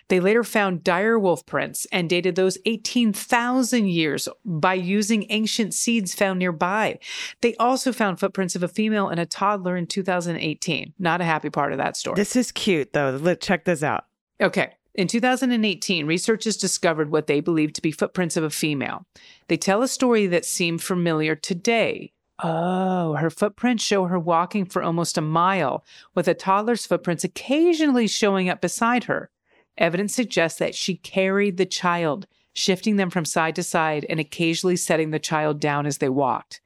[0.08, 6.13] They later found dire wolf prints and dated those 18,000 years by using ancient seeds
[6.13, 7.00] found nearby.
[7.41, 10.93] They also found footprints of a female and a toddler in 2018.
[11.00, 12.15] Not a happy part of that story.
[12.15, 13.36] This is cute, though.
[13.36, 14.06] Check this out.
[14.41, 14.74] Okay.
[14.97, 19.05] In 2018, researchers discovered what they believed to be footprints of a female.
[19.49, 22.13] They tell a story that seemed familiar today.
[22.41, 28.08] Oh, her footprints show her walking for almost a mile, with a toddler's footprints occasionally
[28.08, 29.29] showing up beside her.
[29.77, 34.77] Evidence suggests that she carried the child, shifting them from side to side and occasionally
[34.77, 36.62] setting the child down as they walked.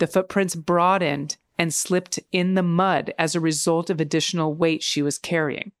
[0.00, 5.02] The footprints broadened and slipped in the mud as a result of additional weight she
[5.02, 5.72] was carrying.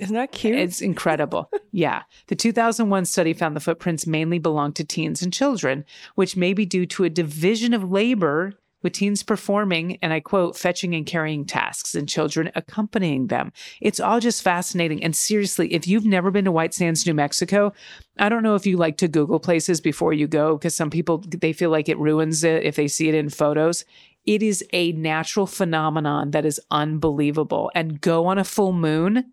[0.00, 0.58] Isn't that cute?
[0.58, 1.50] It's incredible.
[1.72, 2.02] yeah.
[2.28, 5.84] The 2001 study found the footprints mainly belonged to teens and children,
[6.14, 10.56] which may be due to a division of labor with teens performing, and I quote,
[10.56, 13.52] fetching and carrying tasks and children accompanying them.
[13.80, 15.04] It's all just fascinating.
[15.04, 17.72] And seriously, if you've never been to White Sands, New Mexico,
[18.18, 21.18] I don't know if you like to Google places before you go, because some people,
[21.18, 23.84] they feel like it ruins it if they see it in photos.
[24.24, 27.70] It is a natural phenomenon that is unbelievable.
[27.74, 29.32] And go on a full moon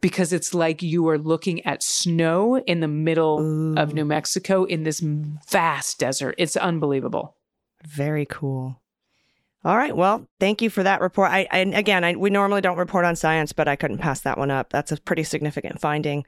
[0.00, 4.82] because it's like you are looking at snow in the middle of New Mexico in
[4.82, 6.34] this vast desert.
[6.38, 7.36] It's unbelievable.
[7.86, 8.80] Very cool.
[9.64, 9.96] All right.
[9.96, 11.32] Well, thank you for that report.
[11.32, 14.38] I, and again, I, we normally don't report on science, but I couldn't pass that
[14.38, 14.70] one up.
[14.70, 16.24] That's a pretty significant finding.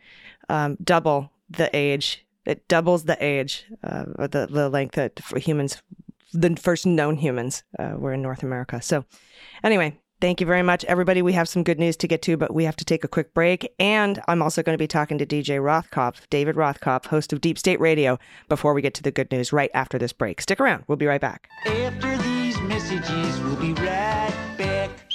[0.48, 2.26] Um, double the age.
[2.44, 5.82] It doubles the age, uh, or the the length that humans,
[6.32, 8.80] the first known humans, uh, were in North America.
[8.80, 9.04] So,
[9.62, 11.22] anyway, thank you very much, everybody.
[11.22, 13.34] We have some good news to get to, but we have to take a quick
[13.34, 13.72] break.
[13.78, 17.58] And I'm also going to be talking to DJ Rothkopf, David Rothkopf, host of Deep
[17.58, 20.40] State Radio, before we get to the good news right after this break.
[20.40, 20.84] Stick around.
[20.86, 21.48] We'll be right back.
[21.66, 25.07] After these messages, we'll be right back.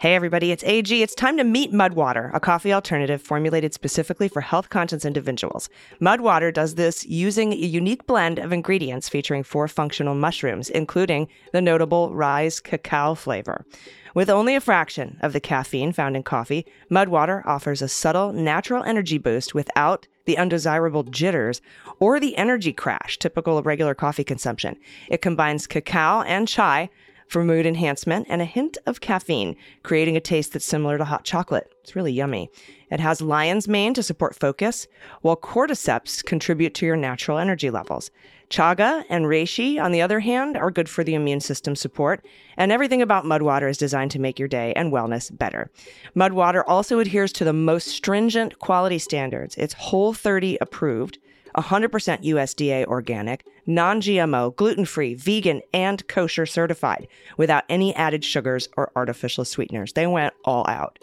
[0.00, 1.02] Hey everybody, it's AG.
[1.02, 5.68] It's time to meet Mudwater, a coffee alternative formulated specifically for health conscious individuals.
[6.00, 11.60] Mudwater does this using a unique blend of ingredients featuring four functional mushrooms, including the
[11.60, 13.66] notable Rise cacao flavor.
[14.14, 18.82] With only a fraction of the caffeine found in coffee, Mudwater offers a subtle, natural
[18.84, 21.60] energy boost without the undesirable jitters
[21.98, 24.76] or the energy crash typical of regular coffee consumption.
[25.10, 26.88] It combines cacao and chai
[27.30, 31.24] for mood enhancement and a hint of caffeine, creating a taste that's similar to hot
[31.24, 31.72] chocolate.
[31.80, 32.50] It's really yummy.
[32.90, 34.88] It has lion's mane to support focus,
[35.20, 38.10] while cordyceps contribute to your natural energy levels.
[38.50, 42.72] Chaga and reishi, on the other hand, are good for the immune system support, and
[42.72, 45.70] everything about Mudwater is designed to make your day and wellness better.
[46.16, 49.56] Mudwater also adheres to the most stringent quality standards.
[49.56, 51.18] It's Whole 30 approved,
[51.60, 58.68] 100% USDA organic, non GMO, gluten free, vegan, and kosher certified without any added sugars
[58.76, 59.92] or artificial sweeteners.
[59.92, 60.98] They went all out.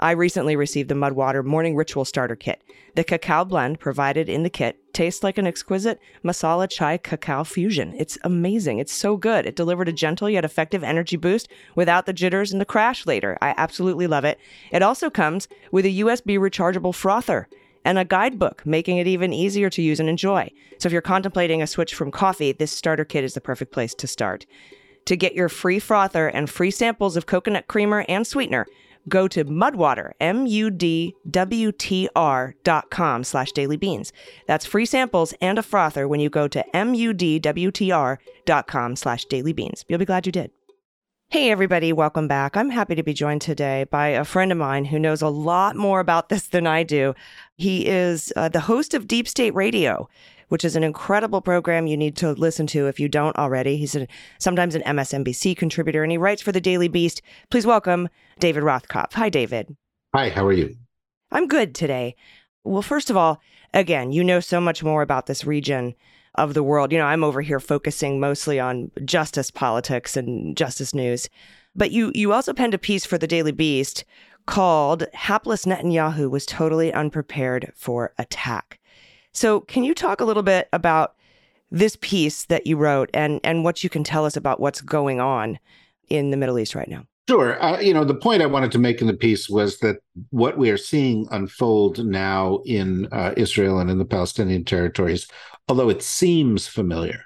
[0.00, 2.62] I recently received the Mudwater Morning Ritual Starter Kit.
[2.94, 7.94] The cacao blend provided in the kit tastes like an exquisite masala chai cacao fusion.
[7.96, 8.78] It's amazing.
[8.78, 9.46] It's so good.
[9.46, 13.38] It delivered a gentle yet effective energy boost without the jitters and the crash later.
[13.40, 14.38] I absolutely love it.
[14.72, 17.48] It also comes with a USB rechargeable frother
[17.88, 20.52] and a guidebook, making it even easier to use and enjoy.
[20.76, 23.94] So if you're contemplating a switch from coffee, this starter kit is the perfect place
[23.94, 24.44] to start.
[25.06, 28.66] To get your free frother and free samples of coconut creamer and sweetener,
[29.08, 31.14] go to mudwater, M-U-D-W-T-R
[32.62, 34.12] dot com slash dailybeans.
[34.46, 39.84] That's free samples and a frother when you go to M-U-D-W-T-R dot com slash dailybeans.
[39.88, 40.50] You'll be glad you did.
[41.30, 42.56] Hey, everybody, welcome back.
[42.56, 45.76] I'm happy to be joined today by a friend of mine who knows a lot
[45.76, 47.14] more about this than I do.
[47.58, 50.08] He is uh, the host of Deep State Radio,
[50.48, 53.76] which is an incredible program you need to listen to if you don't already.
[53.76, 57.20] He's a, sometimes an MSNBC contributor and he writes for the Daily Beast.
[57.50, 59.12] Please welcome David Rothkopf.
[59.12, 59.76] Hi, David.
[60.14, 60.76] Hi, how are you?
[61.30, 62.16] I'm good today.
[62.64, 63.38] Well, first of all,
[63.74, 65.94] again, you know so much more about this region
[66.34, 66.92] of the world.
[66.92, 71.28] You know, I'm over here focusing mostly on justice politics and justice news.
[71.74, 74.04] But you you also penned a piece for the Daily Beast
[74.46, 78.80] called Hapless Netanyahu was totally unprepared for attack.
[79.32, 81.14] So, can you talk a little bit about
[81.70, 85.20] this piece that you wrote and and what you can tell us about what's going
[85.20, 85.58] on
[86.08, 87.04] in the Middle East right now?
[87.28, 87.62] Sure.
[87.62, 89.96] Uh, you know, the point I wanted to make in the piece was that
[90.30, 95.28] what we are seeing unfold now in uh, Israel and in the Palestinian territories,
[95.68, 97.22] although it seems familiar,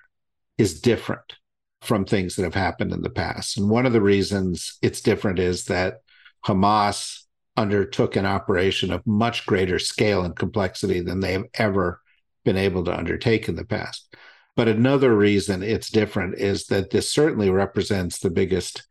[0.59, 1.37] is different
[1.83, 3.57] from things that have happened in the past.
[3.57, 6.01] And one of the reasons it's different is that
[6.45, 7.21] Hamas
[7.57, 12.01] undertook an operation of much greater scale and complexity than they have ever
[12.45, 14.13] been able to undertake in the past.
[14.57, 18.83] But another reason it's different is that this certainly represents the biggest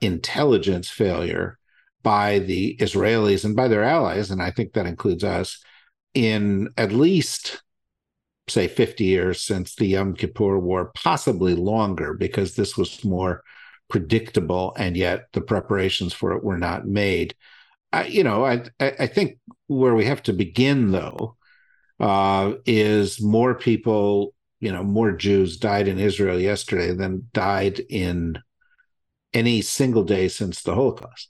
[0.00, 1.58] intelligence failure
[2.02, 5.62] by the Israelis and by their allies, and I think that includes us,
[6.12, 7.62] in at least,
[8.48, 13.42] say, 50 years since the Yom Kippur War, possibly longer, because this was more
[13.88, 17.34] predictable, and yet the preparations for it were not made.
[17.92, 21.36] I, you know, I, I think where we have to begin, though,
[22.00, 28.38] uh, is more people, you know, more Jews died in Israel yesterday than died in
[29.34, 31.28] any single day since the Holocaust.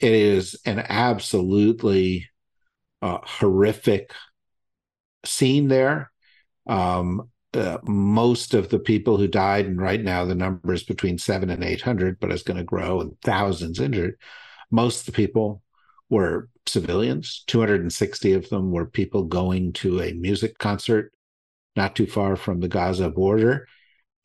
[0.00, 2.28] It is an absolutely
[3.00, 4.12] uh, horrific
[5.24, 6.10] scene there.
[6.66, 11.18] Um, uh, most of the people who died, and right now the number is between
[11.18, 14.16] seven and 800, but it's going to grow and thousands injured.
[14.70, 15.62] Most of the people
[16.10, 17.44] were civilians.
[17.46, 21.12] 260 of them were people going to a music concert
[21.76, 23.66] not too far from the Gaza border,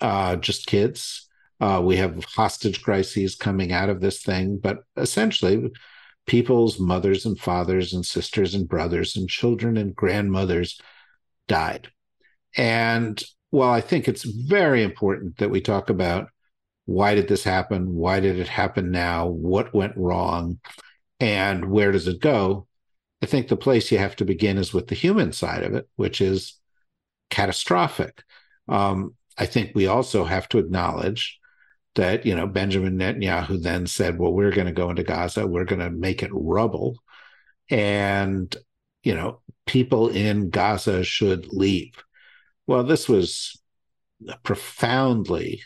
[0.01, 1.28] uh, just kids.
[1.59, 5.69] Uh, we have hostage crises coming out of this thing, but essentially,
[6.25, 10.79] people's mothers and fathers and sisters and brothers and children and grandmothers
[11.47, 11.89] died.
[12.55, 16.29] And while I think it's very important that we talk about
[16.85, 17.93] why did this happen?
[17.93, 19.27] Why did it happen now?
[19.27, 20.59] What went wrong?
[21.19, 22.67] And where does it go?
[23.21, 25.87] I think the place you have to begin is with the human side of it,
[25.97, 26.59] which is
[27.29, 28.23] catastrophic.
[28.67, 31.38] Um, I think we also have to acknowledge
[31.95, 35.47] that you know Benjamin Netanyahu then said, "Well, we're going to go into Gaza.
[35.47, 36.97] We're going to make it rubble,"
[37.69, 38.55] and
[39.03, 41.93] you know people in Gaza should leave.
[42.67, 43.59] Well, this was
[44.27, 45.61] a profoundly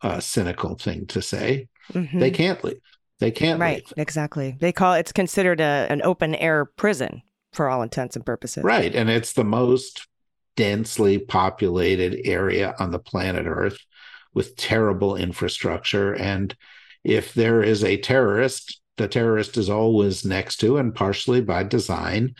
[0.00, 1.68] uh, cynical thing to say.
[1.92, 2.18] Mm-hmm.
[2.18, 2.80] They can't leave.
[3.20, 3.92] They can't right, leave.
[3.96, 4.56] Exactly.
[4.60, 8.64] They call it's considered a, an open air prison for all intents and purposes.
[8.64, 10.06] Right, and it's the most
[10.56, 13.78] densely populated area on the planet Earth
[14.34, 16.14] with terrible infrastructure.
[16.14, 16.54] And
[17.02, 22.34] if there is a terrorist, the terrorist is always next to, and partially by design,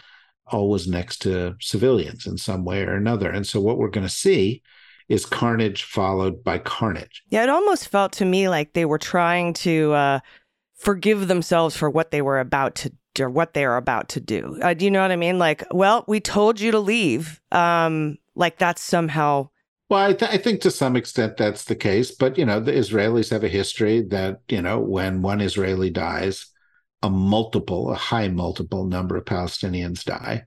[0.47, 3.31] always next to civilians in some way or another.
[3.31, 4.63] And so what we're going to see
[5.09, 7.23] is carnage followed by carnage.
[7.29, 10.21] Yeah, it almost felt to me like they were trying to uh,
[10.77, 14.59] forgive themselves for what they were about to or what they are about to do.
[14.61, 15.39] Uh, do you know what I mean?
[15.39, 17.41] Like, well, we told you to leave.
[17.53, 19.51] Um, like that's somehow
[19.91, 22.73] well, I, th- I, think to some extent that's the case, but you know the
[22.73, 26.47] Israelis have a history that you know when one Israeli dies,
[27.03, 30.45] a multiple, a high multiple number of Palestinians die,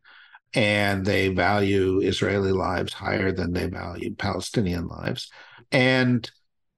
[0.53, 5.31] and they value Israeli lives higher than they value Palestinian lives.
[5.71, 6.29] And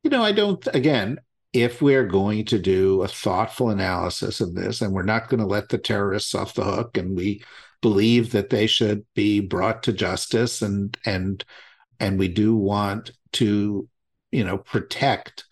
[0.03, 0.65] you know, I don't.
[0.73, 1.19] Again,
[1.53, 5.45] if we're going to do a thoughtful analysis of this, and we're not going to
[5.45, 7.43] let the terrorists off the hook, and we
[7.81, 11.45] believe that they should be brought to justice and and
[11.99, 13.87] and we do want to
[14.31, 15.45] you know protect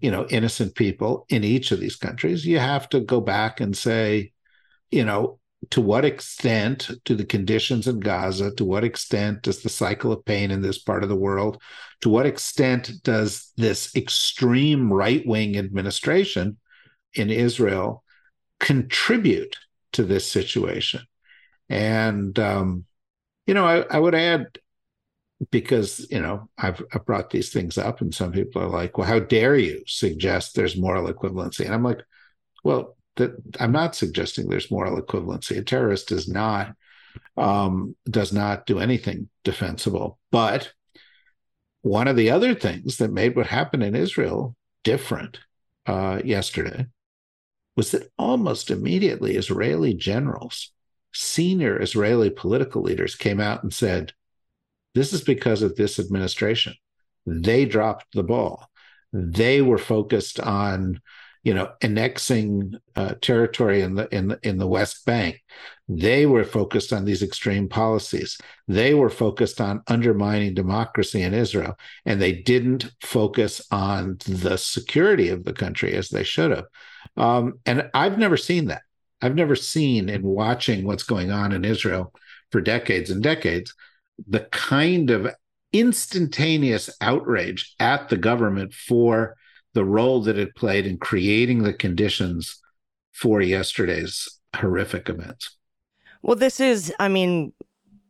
[0.00, 3.76] you know innocent people in each of these countries you have to go back and
[3.76, 4.32] say
[4.90, 9.68] you know to what extent do the conditions in Gaza, to what extent does the
[9.68, 11.60] cycle of pain in this part of the world,
[12.00, 16.56] to what extent does this extreme right wing administration
[17.12, 18.02] in Israel
[18.58, 19.56] contribute
[19.92, 21.02] to this situation?
[21.68, 22.86] And, um,
[23.46, 24.46] you know, I, I would add
[25.50, 29.06] because you know I've, I've brought these things up, and some people are like, "Well,
[29.06, 32.02] how dare you suggest there's moral equivalency?" And I'm like,
[32.64, 35.58] "Well, that I'm not suggesting there's moral equivalency.
[35.58, 36.74] A terrorist is not
[37.36, 40.18] um, does not do anything defensible.
[40.30, 40.72] But
[41.82, 45.40] one of the other things that made what happened in Israel different
[45.86, 46.86] uh, yesterday
[47.76, 50.72] was that almost immediately Israeli generals,
[51.12, 54.12] senior Israeli political leaders came out and said,
[54.94, 56.74] This is because of this administration.
[57.26, 58.68] They dropped the ball.
[59.12, 61.00] They were focused on
[61.42, 65.42] you know, annexing uh, territory in the in the in the West Bank.
[65.88, 68.38] They were focused on these extreme policies.
[68.68, 75.30] They were focused on undermining democracy in Israel, and they didn't focus on the security
[75.30, 76.66] of the country as they should have.
[77.16, 78.82] Um, and I've never seen that.
[79.22, 82.12] I've never seen in watching what's going on in Israel
[82.52, 83.74] for decades and decades
[84.28, 85.28] the kind of
[85.72, 89.36] instantaneous outrage at the government for
[89.72, 92.58] the role that it played in creating the conditions
[93.12, 95.56] for yesterday's horrific events.
[96.22, 97.52] Well, this is, I mean,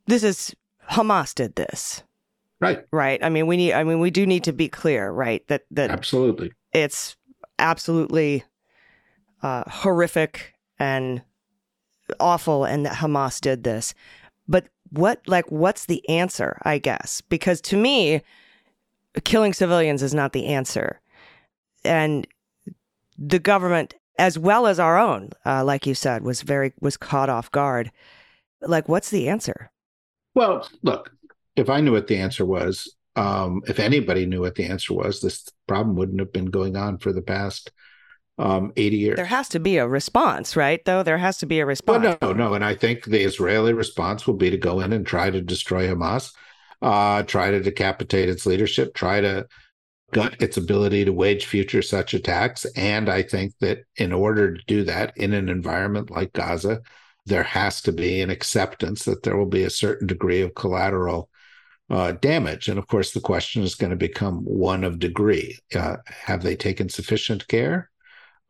[0.07, 0.55] this is
[0.91, 2.03] Hamas did this.
[2.61, 2.85] Right.
[2.91, 3.23] Right.
[3.23, 5.47] I mean, we need, I mean, we do need to be clear, right?
[5.49, 7.17] That, that absolutely, it's
[7.59, 8.45] absolutely
[9.43, 11.23] uh, horrific and
[12.19, 13.95] awful and that Hamas did this.
[14.49, 17.21] But what, like, what's the answer, I guess?
[17.29, 18.23] Because to me,
[19.25, 21.01] killing civilians is not the answer.
[21.85, 22.27] And
[23.19, 27.31] the government as well as our own uh, like you said was very was caught
[27.31, 27.91] off guard.
[28.61, 29.71] Like what's the answer?
[30.35, 31.11] Well look
[31.57, 35.21] if i knew what the answer was um, if anybody knew what the answer was
[35.21, 37.73] this problem wouldn't have been going on for the past
[38.41, 41.61] um, 80 years there has to be a response right though there has to be
[41.61, 44.81] a response well, no no and i think the israeli response will be to go
[44.81, 46.33] in and try to destroy hamas
[46.83, 49.47] uh, try to decapitate its leadership try to
[50.13, 52.65] gut its ability to wage future such attacks.
[52.77, 56.81] And I think that in order to do that in an environment like Gaza,
[57.27, 61.29] there has to be an acceptance that there will be a certain degree of collateral
[61.89, 62.69] uh, damage.
[62.69, 65.59] And of course, the question is going to become one of degree.
[65.75, 67.90] Uh, have they taken sufficient care?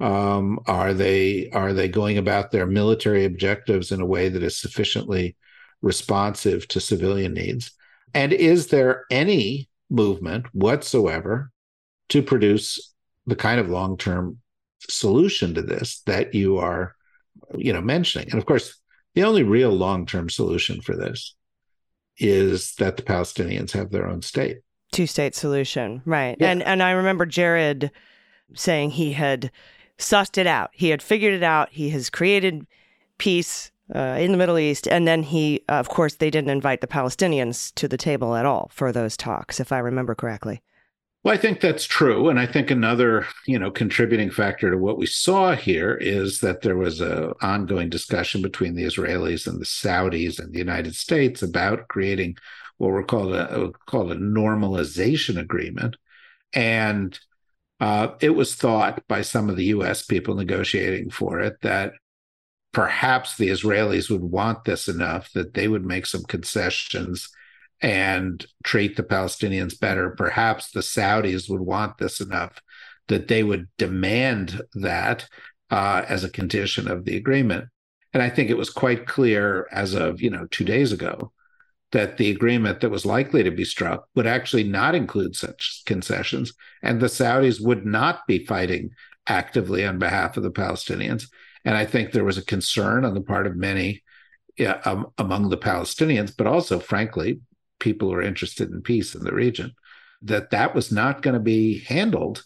[0.01, 4.59] Um, are they are they going about their military objectives in a way that is
[4.59, 5.37] sufficiently
[5.83, 7.73] responsive to civilian needs?
[8.15, 11.51] And is there any movement whatsoever
[12.09, 12.95] to produce
[13.27, 14.39] the kind of long-term
[14.89, 16.95] solution to this that you are
[17.55, 18.81] you know mentioning and of course
[19.15, 21.35] the only real long-term solution for this
[22.17, 24.59] is that the palestinians have their own state
[24.93, 26.51] two state solution right yeah.
[26.51, 27.91] and and i remember jared
[28.55, 29.51] saying he had
[30.01, 32.67] sussed it out he had figured it out he has created
[33.19, 34.89] peace uh, in the Middle East.
[34.89, 38.47] And then he, uh, of course, they didn't invite the Palestinians to the table at
[38.47, 40.63] all for those talks, if I remember correctly.
[41.23, 42.31] Well, I think that's true.
[42.31, 46.63] And I think another, you know, contributing factor to what we saw here is that
[46.63, 51.43] there was a ongoing discussion between the Israelis and the Saudis and the United States
[51.43, 52.37] about creating
[52.79, 55.97] what we're called a called a normalization agreement.
[56.55, 57.19] And
[57.81, 61.93] uh, it was thought by some of the US people negotiating for it that
[62.73, 67.31] perhaps the Israelis would want this enough that they would make some concessions
[67.81, 70.11] and treat the Palestinians better.
[70.11, 72.61] Perhaps the Saudis would want this enough
[73.09, 75.27] that they would demand that
[75.71, 77.67] uh, as a condition of the agreement.
[78.13, 81.33] And I think it was quite clear as of you know two days ago
[81.93, 86.53] that the agreement that was likely to be struck would actually not include such concessions,
[86.83, 88.91] and the Saudis would not be fighting
[89.27, 91.27] actively on behalf of the Palestinians.
[91.65, 94.03] And I think there was a concern on the part of many
[94.61, 97.41] yeah, um, among the Palestinians, but also, frankly,
[97.79, 99.73] people who are interested in peace in the region,
[100.23, 102.43] that that was not going to be handled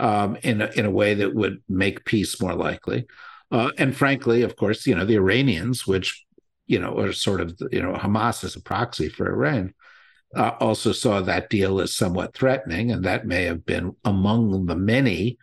[0.00, 3.06] um, in, a, in a way that would make peace more likely.
[3.50, 6.24] Uh, and frankly, of course, you know, the Iranians, which,
[6.68, 9.74] you know, are sort of, you know, Hamas as a proxy for Iran,
[10.36, 12.92] uh, also saw that deal as somewhat threatening.
[12.92, 15.38] And that may have been among the many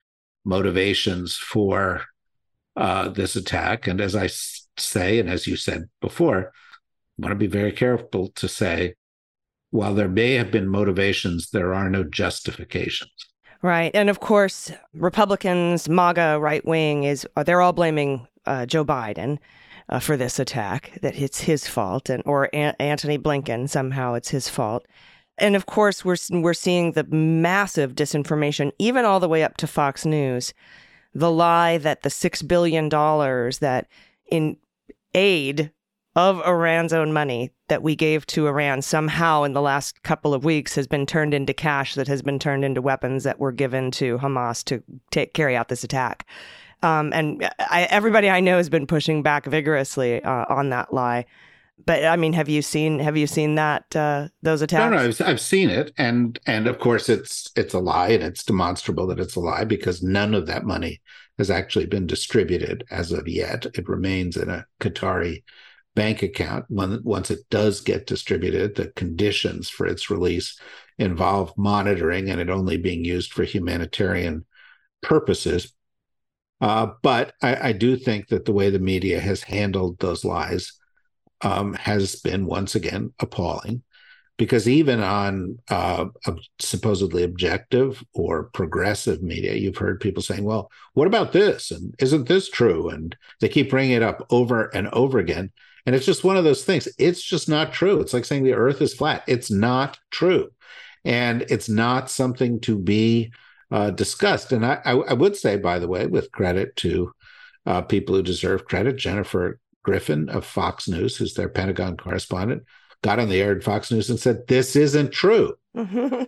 [0.46, 2.06] motivations for
[2.76, 3.88] uh, this attack.
[3.88, 4.28] And as I
[4.78, 6.52] say, and as you said before,
[7.18, 8.94] I want to be very careful to say,
[9.72, 13.12] while there may have been motivations, there are no justifications.
[13.62, 13.92] Right.
[13.96, 19.40] And of course, Republicans, MAGA, right wing is they're all blaming uh, Joe Biden
[19.90, 24.30] uh, for this attack, that it's his fault, and or a- Antony Blinken somehow it's
[24.30, 24.86] his fault.
[25.38, 29.68] And of course, we're we're seeing the massive disinformation, even all the way up to
[29.68, 30.54] Fox News,
[31.14, 33.88] the lie that the $6 billion that
[34.30, 34.58] in
[35.14, 35.72] aid
[36.16, 40.46] of Iran's own money that we gave to Iran somehow in the last couple of
[40.46, 43.92] weeks has been turned into cash that has been turned into weapons that were given
[43.92, 46.26] to Hamas to take carry out this attack.
[46.86, 51.26] Um, and I, everybody I know has been pushing back vigorously uh, on that lie.
[51.84, 54.92] But I mean, have you seen have you seen that uh, those attacks?
[54.92, 58.24] No, no, I've, I've seen it, and and of course it's it's a lie, and
[58.24, 61.02] it's demonstrable that it's a lie because none of that money
[61.38, 63.66] has actually been distributed as of yet.
[63.66, 65.44] It remains in a Qatari
[65.96, 66.66] bank account.
[66.70, 70.58] When, once it does get distributed, the conditions for its release
[70.98, 74.46] involve monitoring and it only being used for humanitarian
[75.02, 75.74] purposes.
[76.62, 80.72] Uh, but I, I, do think that the way the media has handled those lies
[81.42, 83.84] um, has been once again appalling.
[84.38, 86.06] Because even on uh,
[86.60, 91.72] supposedly objective or progressive media, you've heard people saying, well, what about this?
[91.72, 92.90] And isn't this true?
[92.90, 95.52] And they keep bringing it up over and over again.
[95.86, 96.88] And it's just one of those things.
[96.98, 98.02] It's just not true.
[98.02, 99.24] It's like saying the earth is flat.
[99.26, 100.50] It's not true.
[101.06, 103.32] And it's not something to be
[103.72, 104.52] uh, discussed.
[104.52, 107.12] And I, I, I, would say, by the way, with credit to
[107.66, 112.64] uh, people who deserve credit, Jennifer Griffin of Fox News, who's their Pentagon correspondent,
[113.02, 115.56] got on the air at Fox News and said, This isn't true.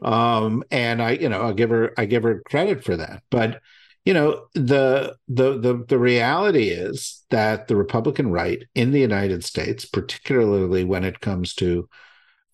[0.02, 3.24] um, and I, you know, I give her I give her credit for that.
[3.30, 3.62] But
[4.08, 9.44] you know the the the the reality is that the Republican right in the United
[9.44, 11.90] States, particularly when it comes to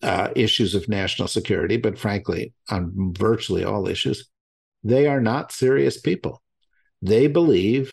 [0.02, 4.28] uh, issues of national security, but frankly on virtually all issues,
[4.84, 6.42] they are not serious people.
[7.02, 7.92] They believe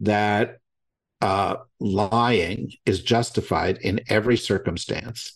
[0.00, 0.58] that
[1.20, 5.32] uh, lying is justified in every circumstance.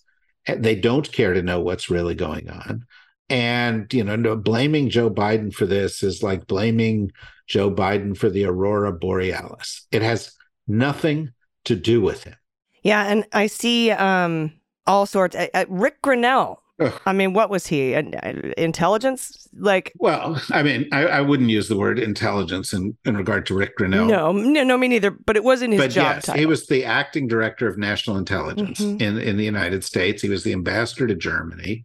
[0.46, 2.84] They don't care to know what's really going on.
[3.28, 7.12] And, you know, blaming Joe Biden for this is like blaming
[7.46, 9.86] Joe Biden for the aurora borealis.
[9.92, 10.32] It has
[10.66, 11.32] nothing
[11.64, 12.34] to do with him.
[12.82, 14.52] Yeah, and I see um,
[14.86, 15.36] all sorts.
[15.36, 16.59] Uh, uh, Ric Grenell.
[16.80, 17.00] Ugh.
[17.06, 17.94] I mean, what was he?
[17.94, 18.02] Uh,
[18.56, 19.48] intelligence?
[19.52, 23.54] Like, well, I mean, I, I, wouldn't use the word intelligence in, in regard to
[23.54, 24.08] Ric Grenell.
[24.08, 25.10] No, no, no, me neither.
[25.10, 26.40] But it wasn't his but job yes, title.
[26.40, 29.02] He was the acting director of national intelligence mm-hmm.
[29.02, 30.22] in in the United States.
[30.22, 31.84] He was the ambassador to Germany,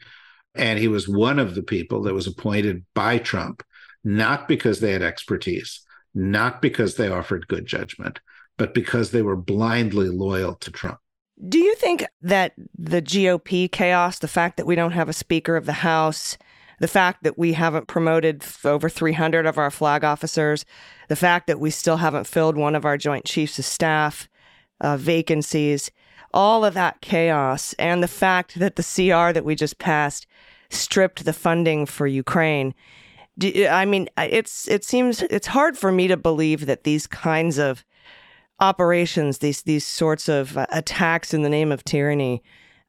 [0.56, 3.64] and he was one of the people that was appointed by Trump
[4.06, 5.82] not because they had expertise,
[6.14, 8.22] not because they offered good judgment,
[8.58, 11.00] but because they were blindly loyal to Trump.
[11.48, 15.56] Do you think that the GOP chaos, the fact that we don't have a Speaker
[15.58, 16.38] of the House,
[16.80, 20.66] the fact that we haven't promoted over 300 of our flag officers,
[21.10, 24.30] the fact that we still haven't filled one of our Joint Chiefs of Staff
[24.82, 25.92] uh, vacancies,
[26.34, 30.28] all of that chaos, and the fact that the CR that we just passed
[30.70, 32.74] stripped the funding for Ukraine
[33.38, 37.58] do, I mean, it's it seems it's hard for me to believe that these kinds
[37.58, 37.84] of
[38.60, 42.44] operations, these these sorts of uh, attacks in the name of tyranny,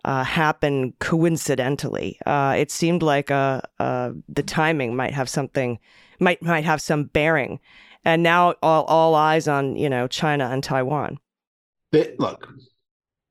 [0.04, 2.18] uh, happen coincidentally.
[2.24, 5.78] Uh, it seemed like uh, uh, the timing might have something,
[6.20, 7.58] might might have some bearing,
[8.04, 11.18] and now all all eyes on you know China and Taiwan.
[11.90, 12.48] But look,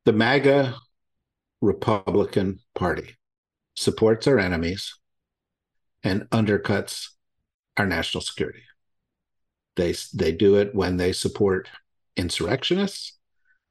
[0.04, 0.76] the MAGA
[1.62, 3.16] Republican Party
[3.76, 4.94] supports our enemies
[6.04, 7.10] and undercuts
[7.78, 8.62] our national security.
[9.76, 11.70] They they do it when they support
[12.18, 13.14] insurrectionists.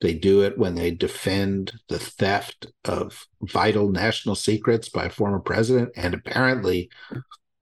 [0.01, 5.38] They do it when they defend the theft of vital national secrets by a former
[5.38, 6.90] president and apparently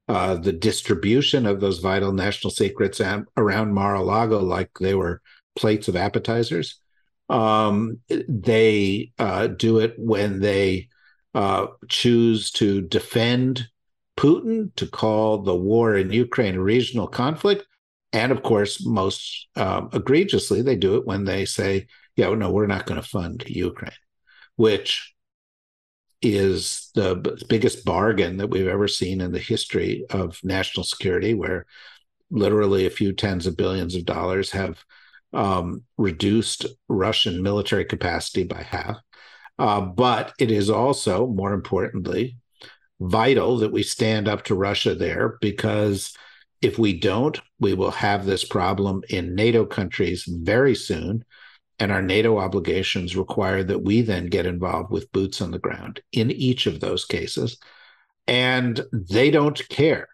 [0.08, 3.00] uh, the distribution of those vital national secrets
[3.36, 5.20] around Mar-a-Lago like they were
[5.56, 6.80] plates of appetizers.
[7.28, 10.88] Um, they uh, do it when they
[11.34, 13.68] uh, choose to defend
[14.18, 17.64] Putin to call the war in Ukraine a regional conflict.
[18.12, 21.86] And of course, most um, egregiously, they do it when they say,
[22.16, 23.92] yeah, no, we're not going to fund Ukraine,
[24.56, 25.14] which
[26.20, 31.66] is the biggest bargain that we've ever seen in the history of national security, where
[32.30, 34.84] literally a few tens of billions of dollars have
[35.32, 38.98] um, reduced Russian military capacity by half.
[39.58, 42.36] Uh, but it is also, more importantly,
[43.00, 46.14] vital that we stand up to Russia there because
[46.62, 51.24] if we don't, we will have this problem in NATO countries very soon.
[51.78, 56.00] And our NATO obligations require that we then get involved with boots on the ground
[56.12, 57.58] in each of those cases.
[58.28, 60.08] And they don't care.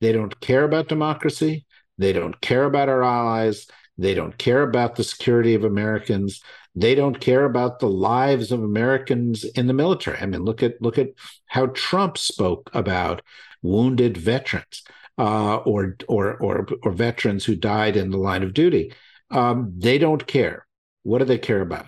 [0.00, 1.66] They don't care about democracy.
[1.98, 3.66] They don't care about our allies.
[3.98, 6.40] They don't care about the security of Americans.
[6.74, 10.18] They don't care about the lives of Americans in the military.
[10.18, 11.10] I mean, look at look at
[11.46, 13.20] how Trump spoke about
[13.60, 14.82] wounded veterans
[15.18, 18.92] uh, or, or or or veterans who died in the line of duty.
[19.30, 20.66] Um, they don't care.
[21.02, 21.86] What do they care about?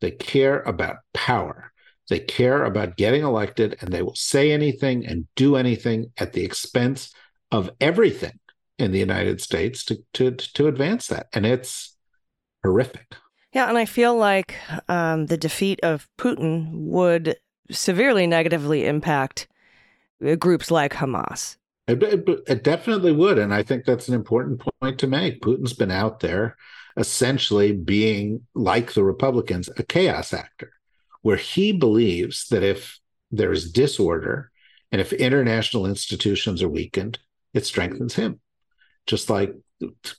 [0.00, 1.72] They care about power.
[2.08, 6.44] They care about getting elected, and they will say anything and do anything at the
[6.44, 7.12] expense
[7.50, 8.38] of everything
[8.78, 11.26] in the United States to to to advance that.
[11.32, 11.96] And it's
[12.62, 13.16] horrific.
[13.52, 14.56] Yeah, and I feel like
[14.88, 17.36] um, the defeat of Putin would
[17.70, 19.48] severely negatively impact
[20.24, 21.56] uh, groups like Hamas.
[21.86, 23.38] It, it, it, definitely would.
[23.38, 25.40] And I think that's an important point to make.
[25.40, 26.56] Putin's been out there
[26.96, 30.72] essentially being, like the Republicans, a chaos actor,
[31.22, 32.98] where he believes that if
[33.30, 34.50] there is disorder
[34.90, 37.18] and if international institutions are weakened,
[37.54, 38.40] it strengthens him.
[39.06, 39.54] Just like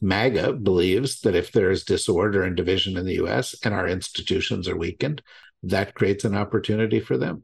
[0.02, 4.68] MAGA believes that if there is disorder and division in the US and our institutions
[4.68, 5.22] are weakened,
[5.64, 7.44] that creates an opportunity for them.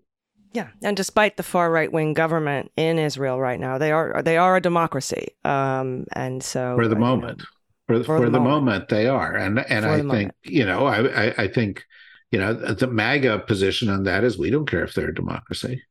[0.53, 4.37] Yeah, and despite the far right wing government in Israel right now, they are they
[4.37, 7.41] are a democracy, um, and so for the moment,
[7.87, 8.65] for, for, for the, the moment.
[8.65, 8.89] moment.
[8.89, 10.35] they are, and and for I think moment.
[10.43, 11.83] you know, I, I, I think
[12.31, 15.81] you know the MAGA position on that is we don't care if they're a democracy,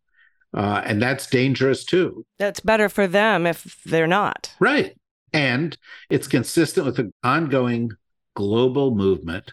[0.54, 2.24] uh, and that's dangerous too.
[2.38, 4.96] That's better for them if they're not, right?
[5.32, 5.76] And
[6.08, 7.90] it's consistent with the ongoing
[8.36, 9.52] global movement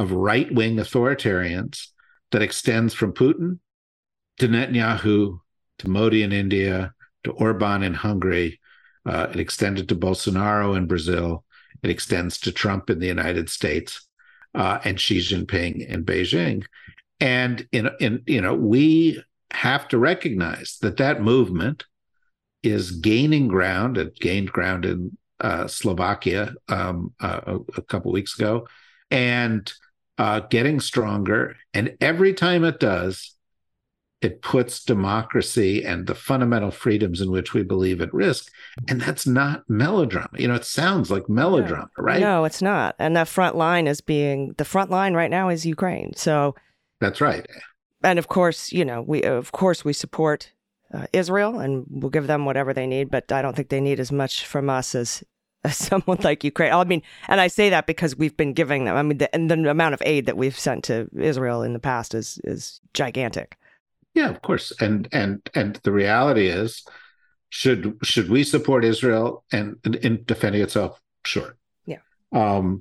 [0.00, 1.88] of right wing authoritarians
[2.32, 3.60] that extends from Putin
[4.38, 5.40] to Netanyahu,
[5.78, 8.60] to Modi in India, to Orban in Hungary.
[9.06, 11.44] Uh, it extended to Bolsonaro in Brazil.
[11.82, 14.06] It extends to Trump in the United States
[14.54, 16.64] uh, and Xi Jinping in Beijing.
[17.20, 19.22] And in, in you know we
[19.52, 21.84] have to recognize that that movement
[22.62, 23.98] is gaining ground.
[23.98, 28.66] It gained ground in uh, Slovakia um, uh, a, a, couple weeks ago,
[29.10, 29.72] and
[30.18, 31.56] uh, getting stronger.
[31.72, 33.36] And every time it does,
[34.20, 38.50] it puts democracy and the fundamental freedoms in which we believe at risk.
[38.88, 40.28] And that's not melodrama.
[40.36, 42.04] You know, it sounds like melodrama, no.
[42.04, 42.20] right?
[42.20, 42.96] No, it's not.
[42.98, 46.14] And that front line is being the front line right now is Ukraine.
[46.16, 46.56] So
[47.00, 47.46] that's right.
[48.02, 50.52] And of course, you know, we of course we support
[50.92, 54.00] uh, Israel and we'll give them whatever they need, but I don't think they need
[54.00, 55.22] as much from us as
[55.64, 56.72] as someone like Ukraine.
[56.72, 58.96] I mean, and I say that because we've been giving them.
[58.96, 61.80] I mean, the, and the amount of aid that we've sent to Israel in the
[61.80, 63.56] past is is gigantic.
[64.18, 64.72] Yeah, of course.
[64.80, 66.84] And and and the reality is,
[67.50, 71.00] should should we support Israel and in defending itself?
[71.24, 71.56] Sure.
[71.86, 72.00] Yeah.
[72.32, 72.80] Um,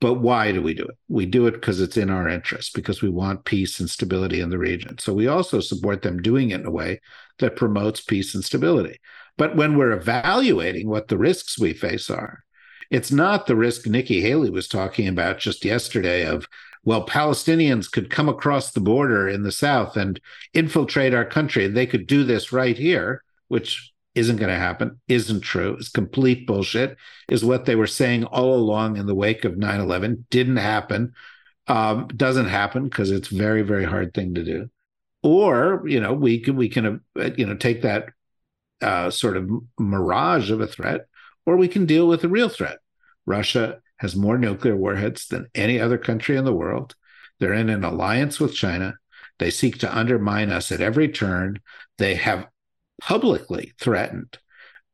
[0.00, 0.96] but why do we do it?
[1.08, 4.48] We do it because it's in our interest, because we want peace and stability in
[4.48, 4.96] the region.
[4.96, 7.00] So we also support them doing it in a way
[7.40, 8.98] that promotes peace and stability.
[9.36, 12.44] But when we're evaluating what the risks we face are,
[12.90, 16.46] it's not the risk Nikki Haley was talking about just yesterday of
[16.88, 20.18] well, Palestinians could come across the border in the south and
[20.54, 21.68] infiltrate our country.
[21.68, 25.74] They could do this right here, which isn't going to happen, isn't true.
[25.74, 26.96] It's complete bullshit,
[27.28, 30.24] is what they were saying all along in the wake of 9 11.
[30.30, 31.12] Didn't happen.
[31.66, 34.70] Um, doesn't happen because it's very, very hard thing to do.
[35.22, 38.06] Or, you know, we can, we can, uh, you know, take that
[38.80, 41.02] uh, sort of mirage of a threat,
[41.44, 42.78] or we can deal with a real threat.
[43.26, 46.94] Russia has more nuclear warheads than any other country in the world.
[47.38, 48.94] They're in an alliance with China.
[49.38, 51.60] They seek to undermine us at every turn.
[51.98, 52.46] They have
[53.00, 54.38] publicly threatened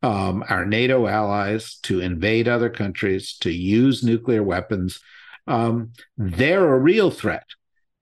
[0.03, 5.01] um, our NATO allies to invade other countries, to use nuclear weapons.
[5.47, 7.47] Um, they're a real threat.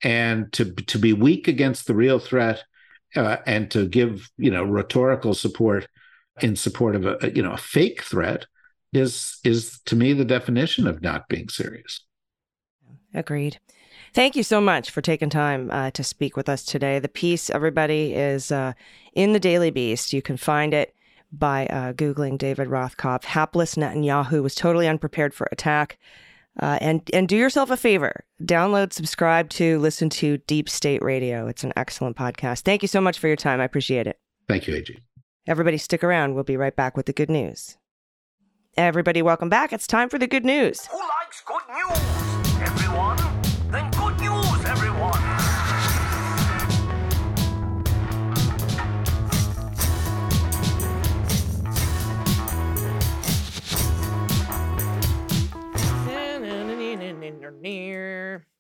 [0.02, 2.64] And to, to be weak against the real threat
[3.14, 5.86] uh, and to give, you know, rhetorical support
[6.40, 8.46] in support of a, you know, a fake threat
[8.92, 12.00] is is to me the definition of not being serious.
[13.14, 13.58] Agreed.
[14.14, 16.98] Thank you so much for taking time uh, to speak with us today.
[16.98, 18.74] The piece, everybody, is uh,
[19.14, 20.12] in the Daily Beast.
[20.12, 20.94] You can find it
[21.32, 23.24] by uh, Googling David Rothkopf.
[23.24, 25.98] Hapless Netanyahu was totally unprepared for attack.
[26.60, 28.24] Uh, and and do yourself a favor.
[28.42, 31.46] Download, subscribe to, listen to Deep State Radio.
[31.46, 32.60] It's an excellent podcast.
[32.60, 33.58] Thank you so much for your time.
[33.60, 34.18] I appreciate it.
[34.48, 34.98] Thank you, AG.
[35.46, 36.34] Everybody, stick around.
[36.34, 37.78] We'll be right back with the good news.
[38.78, 39.70] Everybody, welcome back.
[39.70, 40.86] It's time for the good news.
[40.86, 42.62] Who likes good news?
[42.62, 43.18] Everyone?
[43.70, 45.20] Then good news, everyone.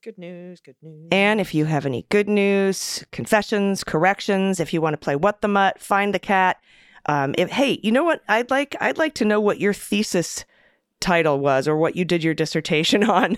[0.02, 1.08] Good news, good news.
[1.12, 5.42] And if you have any good news, confessions, corrections, if you want to play What
[5.42, 6.56] the Mutt, Find the Cat,
[7.06, 8.22] um, if, hey, you know what?
[8.28, 10.44] I'd like I'd like to know what your thesis
[11.00, 13.36] title was or what you did your dissertation on,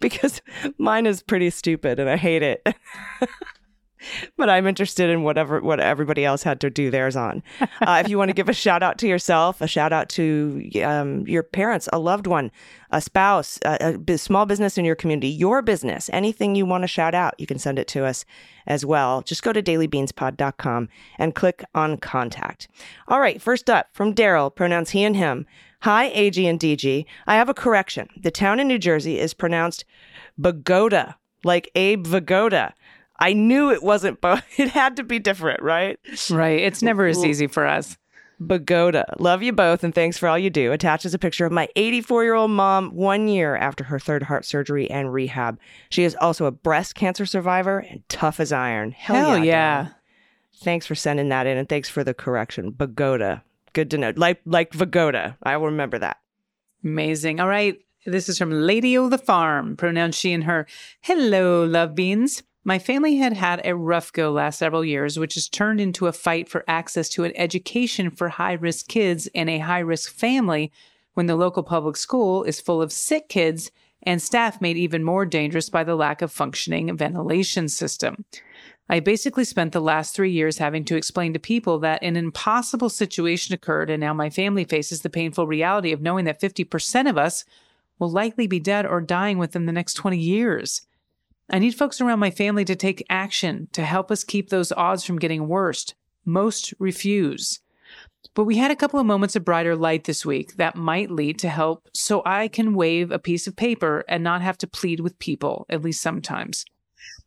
[0.00, 0.40] because
[0.78, 2.66] mine is pretty stupid and I hate it.
[4.36, 7.42] but I'm interested in whatever what everybody else had to do theirs on.
[7.82, 10.70] Uh, if you want to give a shout out to yourself, a shout out to
[10.84, 12.50] um, your parents, a loved one,
[12.90, 16.88] a spouse, a, a small business in your community, your business, anything you want to
[16.88, 18.24] shout out, you can send it to us
[18.66, 19.22] as well.
[19.22, 20.88] Just go to dailybeanspod.com
[21.18, 22.68] and click on contact.
[23.08, 25.46] All right, first up from Daryl, pronouns he and him.
[25.80, 27.04] Hi, AG and DG.
[27.26, 28.08] I have a correction.
[28.16, 29.84] The town in New Jersey is pronounced
[30.38, 32.72] Bogota, like Abe Vigoda.
[33.22, 35.98] I knew it wasn't, but it had to be different, right?
[36.30, 36.60] Right.
[36.60, 37.96] It's never as easy for us.
[38.40, 39.14] Bagoda.
[39.20, 40.72] Love you both and thanks for all you do.
[40.72, 44.44] Attaches a picture of my 84 year old mom one year after her third heart
[44.44, 45.60] surgery and rehab.
[45.90, 48.90] She is also a breast cancer survivor and tough as iron.
[48.90, 49.44] Hell, Hell yeah.
[49.44, 49.88] yeah.
[50.56, 52.72] Thanks for sending that in and thanks for the correction.
[52.72, 53.42] Bagoda.
[53.72, 54.12] Good to know.
[54.16, 55.36] Like like Vagoda.
[55.44, 56.18] I will remember that.
[56.84, 57.38] Amazing.
[57.38, 57.78] All right.
[58.04, 60.66] This is from Lady O the Farm, pronouns she and her.
[61.02, 62.42] Hello, love beans.
[62.64, 66.12] My family had had a rough go last several years, which has turned into a
[66.12, 70.70] fight for access to an education for high risk kids in a high risk family
[71.14, 73.72] when the local public school is full of sick kids
[74.04, 78.24] and staff made even more dangerous by the lack of functioning ventilation system.
[78.88, 82.88] I basically spent the last three years having to explain to people that an impossible
[82.88, 87.16] situation occurred, and now my family faces the painful reality of knowing that 50% of
[87.16, 87.44] us
[87.98, 90.82] will likely be dead or dying within the next 20 years.
[91.54, 95.04] I need folks around my family to take action to help us keep those odds
[95.04, 95.94] from getting worse.
[96.24, 97.60] Most refuse.
[98.34, 101.38] But we had a couple of moments of brighter light this week that might lead
[101.40, 105.00] to help so I can wave a piece of paper and not have to plead
[105.00, 106.64] with people, at least sometimes.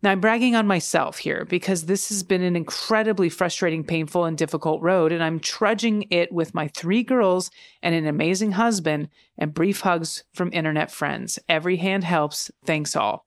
[0.01, 4.37] Now, I'm bragging on myself here because this has been an incredibly frustrating, painful, and
[4.37, 7.51] difficult road, and I'm trudging it with my three girls
[7.83, 11.37] and an amazing husband and brief hugs from internet friends.
[11.47, 12.49] Every hand helps.
[12.65, 13.24] Thanks all.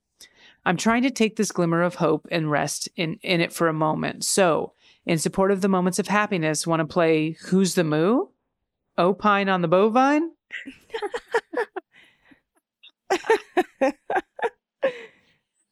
[0.68, 3.72] I'm trying to take this glimmer of hope and rest in, in it for a
[3.72, 4.22] moment.
[4.22, 4.74] So,
[5.06, 8.26] in support of the moments of happiness, want to play Who's the Moo?
[8.98, 10.30] Opine on the bovine?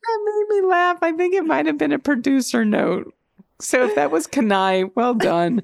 [0.07, 0.99] That made me laugh.
[1.03, 3.12] I think it might have been a producer note.
[3.61, 5.62] So if that was Kanai, well done.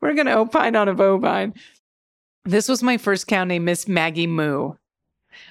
[0.00, 1.52] We're going to opine on a bovine.
[2.44, 4.74] This was my first cow named Miss Maggie Moo.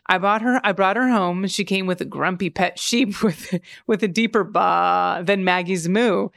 [0.07, 0.59] I bought her.
[0.63, 1.47] I brought her home.
[1.47, 6.29] She came with a grumpy pet sheep with with a deeper ba than Maggie's moo.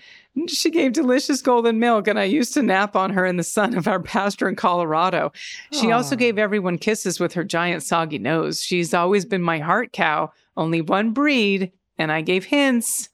[0.48, 3.74] She gave delicious golden milk, and I used to nap on her in the sun
[3.74, 5.32] of our pasture in Colorado.
[5.72, 8.62] She also gave everyone kisses with her giant soggy nose.
[8.62, 13.08] She's always been my heart cow, only one breed, and I gave hints.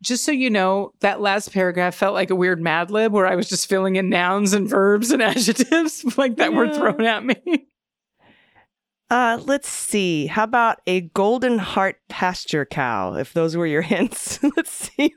[0.00, 3.36] Just so you know, that last paragraph felt like a weird Mad Lib where I
[3.36, 7.66] was just filling in nouns and verbs and adjectives like that were thrown at me.
[9.12, 10.26] Uh, let's see.
[10.26, 13.12] How about a golden heart pasture cow?
[13.12, 15.14] If those were your hints, let's see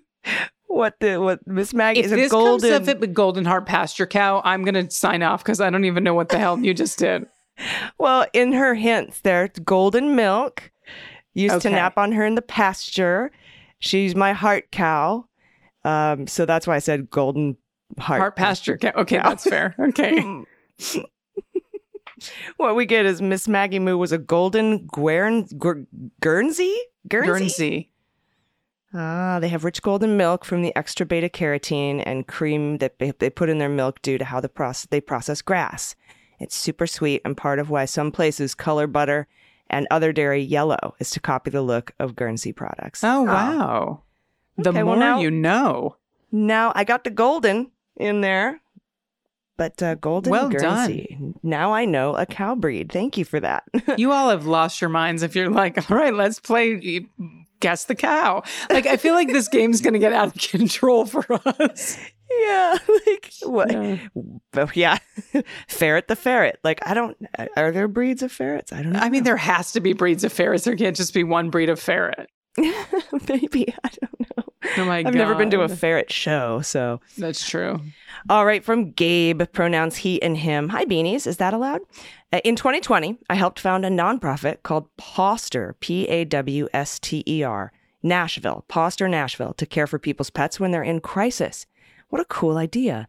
[0.67, 2.69] what the what Miss Maggie If is a this golden.
[2.69, 6.03] comes up with Golden Heart Pasture Cow, I'm gonna sign off because I don't even
[6.03, 7.25] know what the hell you just did.
[7.97, 10.71] well, in her hints, there, it's golden milk.
[11.33, 13.31] Used to nap on her in the pasture.
[13.79, 15.25] She's my heart cow.
[15.85, 17.55] Um, so that's why I said golden
[17.97, 18.19] heart.
[18.19, 18.91] Heart Pasture Cow.
[18.97, 19.29] Okay, Cow.
[19.29, 19.73] that's fair.
[19.79, 20.43] Okay.
[22.57, 25.85] what we get is Miss Maggie Moo was a golden Guern, Guer-
[26.21, 26.75] Guernsey?
[27.07, 27.27] Guernsey?
[27.29, 27.89] Guernsey.
[28.93, 33.11] Ah, they have rich golden milk from the extra beta carotene and cream that they,
[33.29, 35.95] put in their milk due to how the process they process grass.
[36.39, 39.27] It's super sweet and part of why some places color butter
[39.69, 43.03] and other dairy yellow is to copy the look of Guernsey products.
[43.03, 44.03] Oh wow.
[44.57, 45.97] The Okay, well, more now- you know.
[46.31, 48.61] Now I got the golden in there,
[49.57, 51.17] but uh, golden Well Guernsey.
[51.43, 52.91] Now I know a cow breed.
[52.91, 53.63] Thank you for that.
[53.97, 57.05] You all have lost your minds if you're like, all right, let's play
[57.61, 58.43] guess the cow.
[58.69, 61.97] Like I feel like this game's gonna get out of control for us.
[62.41, 62.77] yeah,
[63.07, 63.71] like what?
[63.71, 63.97] Yeah.
[64.73, 64.97] Yeah,
[65.67, 66.59] ferret the ferret.
[66.63, 67.17] Like I don't.
[67.55, 68.73] Are there breeds of ferrets?
[68.73, 68.99] I don't know.
[68.99, 70.65] I mean, there has to be breeds of ferrets.
[70.65, 72.29] There can't just be one breed of ferret.
[72.57, 74.43] maybe I don't know.
[74.77, 77.79] Oh my I've never been to a ferret show, so That's true.
[78.29, 80.69] All right, from Gabe, pronouns he and him.
[80.69, 81.27] Hi, beanies.
[81.27, 81.81] Is that allowed?
[82.33, 87.23] Uh, In 2020, I helped found a nonprofit called Pawster, P A W S T
[87.27, 91.65] E R, Nashville, Pawster, Nashville, to care for people's pets when they're in crisis.
[92.09, 93.07] What a cool idea.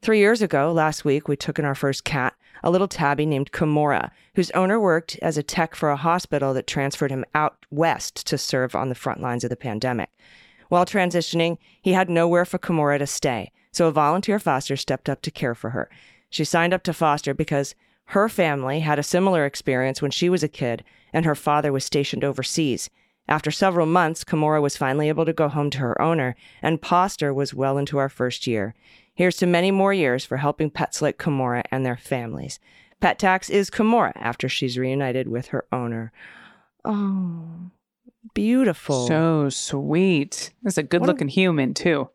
[0.00, 3.50] Three years ago, last week, we took in our first cat, a little tabby named
[3.52, 8.26] Kimura, whose owner worked as a tech for a hospital that transferred him out west
[8.28, 10.10] to serve on the front lines of the pandemic.
[10.68, 15.22] While transitioning, he had nowhere for Kimura to stay, so a volunteer foster stepped up
[15.22, 15.90] to care for her.
[16.30, 17.74] She signed up to foster because
[18.06, 21.84] her family had a similar experience when she was a kid and her father was
[21.84, 22.90] stationed overseas.
[23.28, 27.34] After several months, Kimura was finally able to go home to her owner, and Pawster
[27.34, 28.74] was well into our first year.
[29.14, 32.58] Here's to many more years for helping pets like Kimura and their families.
[33.00, 36.10] Pet Tax is Kimura after she's reunited with her owner.
[36.84, 37.70] Oh,
[38.38, 39.08] beautiful.
[39.08, 40.52] So sweet.
[40.62, 42.08] That's a good looking human, too.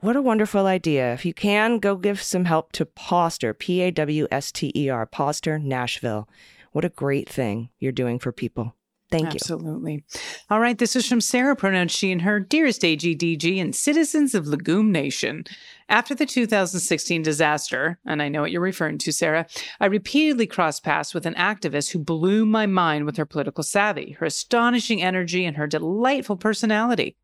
[0.00, 1.14] What a wonderful idea.
[1.14, 4.90] If you can, go give some help to Pawster, P A W S T E
[4.90, 6.28] R, Pawster, Nashville.
[6.72, 8.74] What a great thing you're doing for people.
[9.10, 9.38] Thank you.
[9.40, 10.04] Absolutely.
[10.48, 10.78] All right.
[10.78, 15.44] This is from Sarah, pronounced she and her, dearest AGDG and citizens of Legume Nation.
[15.88, 19.46] After the 2016 disaster, and I know what you're referring to, Sarah,
[19.80, 24.12] I repeatedly crossed paths with an activist who blew my mind with her political savvy,
[24.20, 27.16] her astonishing energy, and her delightful personality.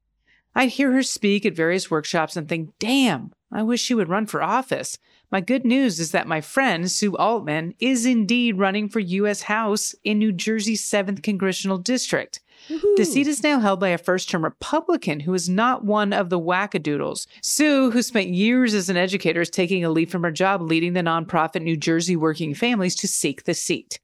[0.57, 4.27] I'd hear her speak at various workshops and think, damn, I wish she would run
[4.27, 4.99] for office.
[5.31, 9.43] My good news is that my friend, Sue Altman, is indeed running for U.S.
[9.43, 12.41] House in New Jersey's 7th Congressional District.
[12.97, 16.31] The seat is now held by a first term Republican who is not one of
[16.31, 17.27] the wackadoodles.
[17.43, 20.93] Sue, who spent years as an educator, is taking a leave from her job leading
[20.93, 24.01] the nonprofit New Jersey Working Families to seek the seat.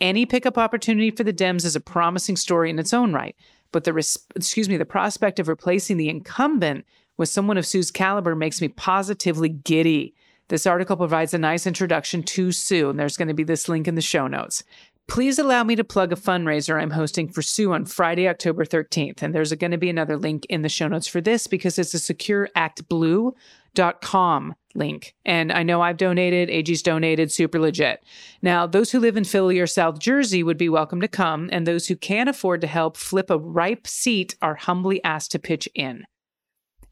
[0.00, 3.34] Any pickup opportunity for the Dems is a promising story in its own right,
[3.72, 6.84] but the res- excuse me, the prospect of replacing the incumbent
[7.16, 10.14] with someone of Sue's caliber makes me positively giddy.
[10.48, 13.88] This article provides a nice introduction to Sue, and there's going to be this link
[13.88, 14.62] in the show notes.
[15.08, 19.22] Please allow me to plug a fundraiser I'm hosting for Sue on Friday, October 13th.
[19.22, 21.94] And there's going to be another link in the show notes for this because it's
[21.94, 25.14] a secureactblue.com link.
[25.24, 28.02] And I know I've donated, AG's donated, super legit.
[28.42, 31.66] Now, those who live in Philly or South Jersey would be welcome to come, and
[31.66, 35.68] those who can't afford to help flip a ripe seat are humbly asked to pitch
[35.74, 36.04] in.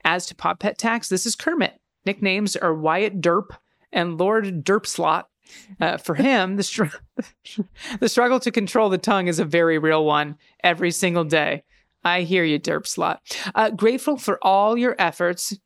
[0.04, 1.80] As to Pop Pet Tax, this is Kermit.
[2.04, 3.56] Nicknames are Wyatt Derp
[3.92, 5.24] and Lord Derpslot.
[5.78, 6.84] Uh, for him, the, str-
[8.00, 11.62] the struggle to control the tongue is a very real one every single day.
[12.04, 13.18] I hear you, Derpslot.
[13.54, 15.58] Uh, grateful for all your efforts,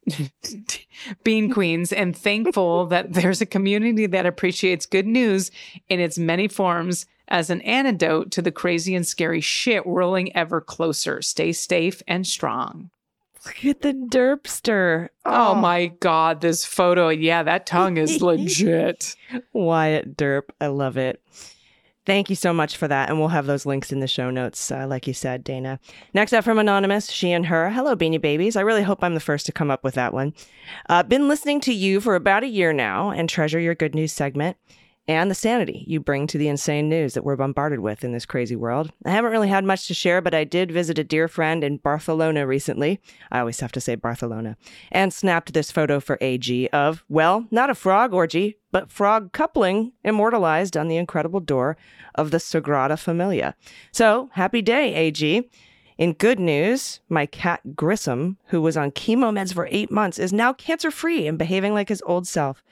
[1.24, 5.50] Bean Queens, and thankful that there's a community that appreciates good news
[5.88, 10.60] in its many forms as an antidote to the crazy and scary shit whirling ever
[10.60, 11.20] closer.
[11.20, 12.90] Stay safe and strong.
[13.46, 15.08] Look at the derpster.
[15.24, 17.08] Oh, my God, this photo.
[17.08, 19.14] Yeah, that tongue is legit.
[19.52, 20.44] Wyatt Derp.
[20.60, 21.22] I love it.
[22.04, 23.10] Thank you so much for that.
[23.10, 25.78] And we'll have those links in the show notes, uh, like you said, Dana.
[26.14, 27.68] Next up from Anonymous, she and her.
[27.70, 28.56] Hello, Beanie Babies.
[28.56, 30.32] I really hope I'm the first to come up with that one.
[30.88, 34.12] Uh, been listening to you for about a year now and treasure your good news
[34.12, 34.56] segment
[35.08, 38.26] and the sanity you bring to the insane news that we're bombarded with in this
[38.26, 38.92] crazy world.
[39.06, 41.78] I haven't really had much to share, but I did visit a dear friend in
[41.78, 43.00] Barcelona recently.
[43.32, 44.58] I always have to say Barcelona.
[44.92, 49.92] And snapped this photo for AG of, well, not a frog orgy, but frog coupling
[50.04, 51.78] immortalized on the incredible door
[52.14, 53.54] of the Sagrada Familia.
[53.90, 55.48] So, happy day, AG.
[55.96, 60.32] In good news, my cat Grissom, who was on chemo meds for eight months, is
[60.32, 62.62] now cancer free and behaving like his old self.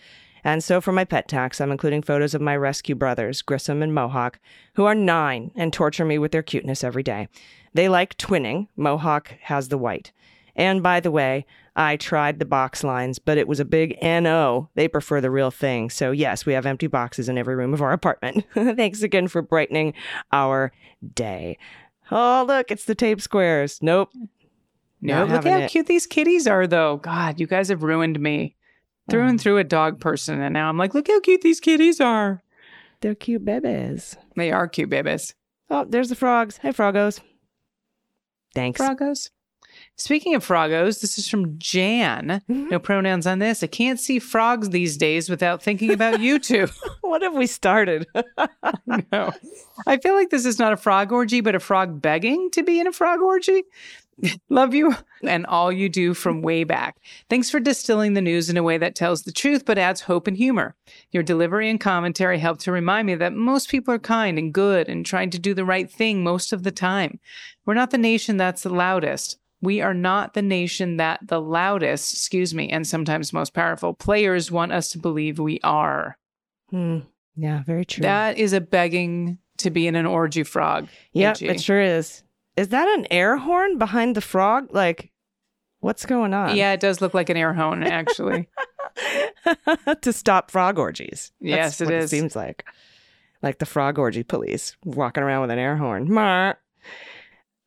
[0.46, 3.92] And so for my pet tax, I'm including photos of my rescue brothers, Grissom and
[3.92, 4.38] Mohawk,
[4.76, 7.26] who are nine and torture me with their cuteness every day.
[7.74, 8.68] They like twinning.
[8.76, 10.12] Mohawk has the white.
[10.54, 14.70] And by the way, I tried the box lines, but it was a big NO.
[14.76, 15.90] They prefer the real thing.
[15.90, 18.44] So, yes, we have empty boxes in every room of our apartment.
[18.54, 19.94] Thanks again for brightening
[20.30, 20.70] our
[21.12, 21.58] day.
[22.12, 23.82] Oh, look, it's the tape squares.
[23.82, 24.10] Nope.
[25.00, 25.70] No, Not look how it.
[25.72, 26.98] cute these kitties are, though.
[26.98, 28.54] God, you guys have ruined me
[29.10, 30.40] through and through a dog person.
[30.40, 32.42] And now I'm like, look how cute these kitties are.
[33.00, 34.16] They're cute babies.
[34.36, 35.34] They are cute babies.
[35.70, 36.58] Oh, there's the frogs.
[36.58, 37.20] Hey, froggos.
[38.54, 38.80] Thanks.
[38.80, 39.30] Frogos.
[39.96, 42.42] Speaking of frogos, this is from Jan.
[42.48, 42.68] Mm-hmm.
[42.68, 43.62] No pronouns on this.
[43.62, 46.68] I can't see frogs these days without thinking about you two.
[47.00, 48.06] what have we started?
[49.12, 49.32] no.
[49.86, 52.80] I feel like this is not a frog orgy, but a frog begging to be
[52.80, 53.64] in a frog orgy.
[54.48, 56.96] Love you and all you do from way back.
[57.28, 60.26] Thanks for distilling the news in a way that tells the truth but adds hope
[60.26, 60.74] and humor.
[61.10, 64.88] Your delivery and commentary help to remind me that most people are kind and good
[64.88, 67.18] and trying to do the right thing most of the time.
[67.64, 69.38] We're not the nation that's the loudest.
[69.60, 74.50] We are not the nation that the loudest, excuse me, and sometimes most powerful players
[74.50, 76.18] want us to believe we are.
[76.70, 77.00] Hmm.
[77.36, 78.02] Yeah, very true.
[78.02, 80.88] That is a begging to be in an orgy frog.
[81.12, 82.22] Yeah, it sure is.
[82.56, 84.68] Is that an air horn behind the frog?
[84.72, 85.12] Like,
[85.80, 86.56] what's going on?
[86.56, 88.48] Yeah, it does look like an air horn, actually.
[90.00, 91.32] to stop frog orgies.
[91.40, 91.90] Yes, it.
[91.90, 92.64] It seems like,
[93.42, 96.12] like the frog orgy police walking around with an air horn.
[96.12, 96.58] Marr.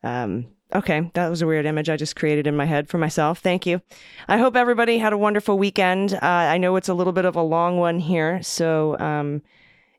[0.03, 0.47] Um.
[0.73, 3.39] Okay, that was a weird image I just created in my head for myself.
[3.39, 3.81] Thank you.
[4.27, 6.13] I hope everybody had a wonderful weekend.
[6.13, 9.41] Uh, I know it's a little bit of a long one here, so um,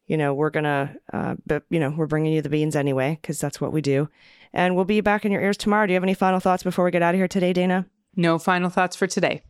[0.06, 3.40] you know we're gonna, uh, but you know we're bringing you the beans anyway because
[3.40, 4.08] that's what we do.
[4.52, 5.86] And we'll be back in your ears tomorrow.
[5.86, 7.86] Do you have any final thoughts before we get out of here today, Dana?
[8.16, 9.42] No final thoughts for today.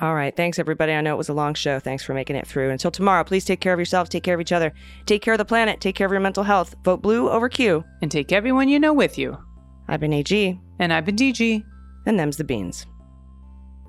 [0.00, 0.34] All right.
[0.34, 0.92] Thanks, everybody.
[0.92, 1.78] I know it was a long show.
[1.78, 2.70] Thanks for making it through.
[2.70, 4.72] Until tomorrow, please take care of yourselves, take care of each other,
[5.04, 6.74] take care of the planet, take care of your mental health.
[6.84, 7.84] Vote blue over Q.
[8.00, 9.36] And take everyone you know with you.
[9.88, 11.62] I've been AG, And I've been DG.
[12.06, 12.86] and them's the beans.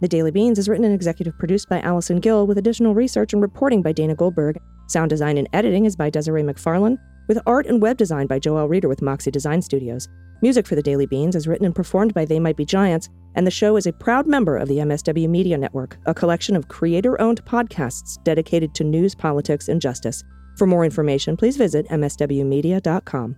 [0.02, 3.42] The Daily Beans is written and executive produced by Allison Gill with additional research and
[3.42, 4.58] reporting by Dana Goldberg.
[4.88, 6.98] Sound design and editing is by Desiree McFarlane,
[7.28, 10.10] with art and web design by Joel Reeder with Moxie Design Studios.
[10.44, 13.46] Music for The Daily Beans is written and performed by They Might Be Giants, and
[13.46, 17.22] the show is a proud member of the MSW Media Network, a collection of creator
[17.22, 20.24] owned podcasts dedicated to news, politics, and justice.
[20.58, 23.36] For more information, please visit MSWmedia.com.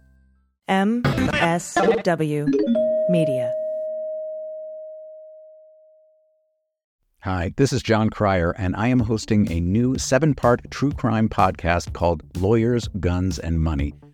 [0.69, 2.47] MSW
[3.09, 3.53] Media.
[7.23, 11.27] Hi, this is John Cryer, and I am hosting a new seven part true crime
[11.27, 13.93] podcast called Lawyers, Guns, and Money